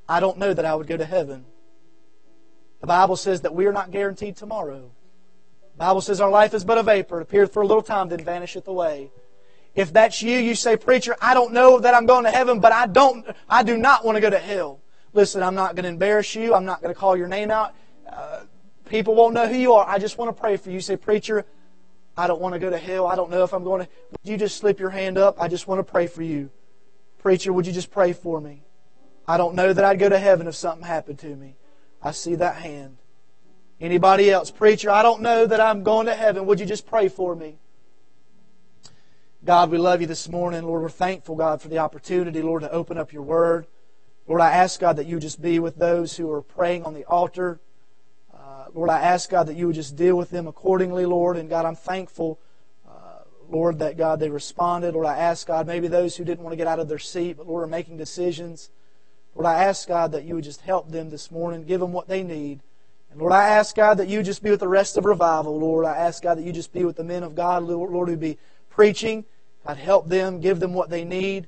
[0.08, 1.46] I don't know that I would go to heaven.
[2.82, 4.92] The Bible says that we are not guaranteed tomorrow.
[5.74, 8.10] The Bible says our life is but a vapor, it appeareth for a little time,
[8.10, 9.12] then vanisheth away.
[9.74, 12.72] If that's you, you say, Preacher, I don't know that I'm going to heaven, but
[12.72, 14.80] I don't I do not want to go to hell.
[15.12, 16.54] Listen, I'm not going to embarrass you.
[16.54, 17.74] I'm not going to call your name out.
[18.10, 18.42] Uh,
[18.86, 19.88] people won't know who you are.
[19.88, 20.76] I just want to pray for you.
[20.76, 21.46] You say, Preacher,
[22.18, 23.08] I don't want to go to hell.
[23.08, 23.90] I don't know if I'm going to.
[24.12, 25.42] Would you just slip your hand up?
[25.42, 26.50] I just want to pray for you.
[27.20, 28.64] Preacher, would you just pray for me?
[29.28, 31.56] I don't know that I'd go to heaven if something happened to me.
[32.02, 32.98] I see that hand.
[33.82, 34.52] Anybody else?
[34.52, 36.46] Preacher, I don't know that I'm going to heaven.
[36.46, 37.58] Would you just pray for me?
[39.44, 40.64] God, we love you this morning.
[40.64, 43.68] Lord, we're thankful, God, for the opportunity, Lord, to open up your word.
[44.28, 47.06] Lord, I ask, God, that you just be with those who are praying on the
[47.06, 47.60] altar.
[48.74, 51.38] Lord, I ask, God, that you would just deal with them accordingly, Lord.
[51.38, 52.40] And God, I'm thankful,
[52.88, 54.94] uh, Lord, that, God, they responded.
[54.94, 57.38] Lord, I ask, God, maybe those who didn't want to get out of their seat,
[57.38, 58.70] but, Lord, are making decisions.
[59.36, 62.08] Lord, I ask, God, that you would just help them this morning, give them what
[62.08, 62.62] they need.
[63.12, 65.86] And Lord, I ask, God, that you just be with the rest of revival, Lord.
[65.86, 68.18] I ask, God, that you just be with the men of God, Lord, Lord who
[68.18, 68.38] be
[68.70, 69.26] preaching.
[69.66, 71.48] God, help them, give them what they need.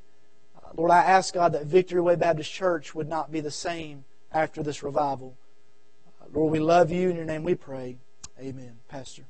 [0.55, 4.05] Uh, Lord, I ask, God, that Victory Way Baptist Church would not be the same
[4.31, 5.37] after this revival.
[6.33, 7.09] Lord, we love you.
[7.09, 7.97] In your name we pray.
[8.39, 8.79] Amen.
[8.87, 9.23] Pastor.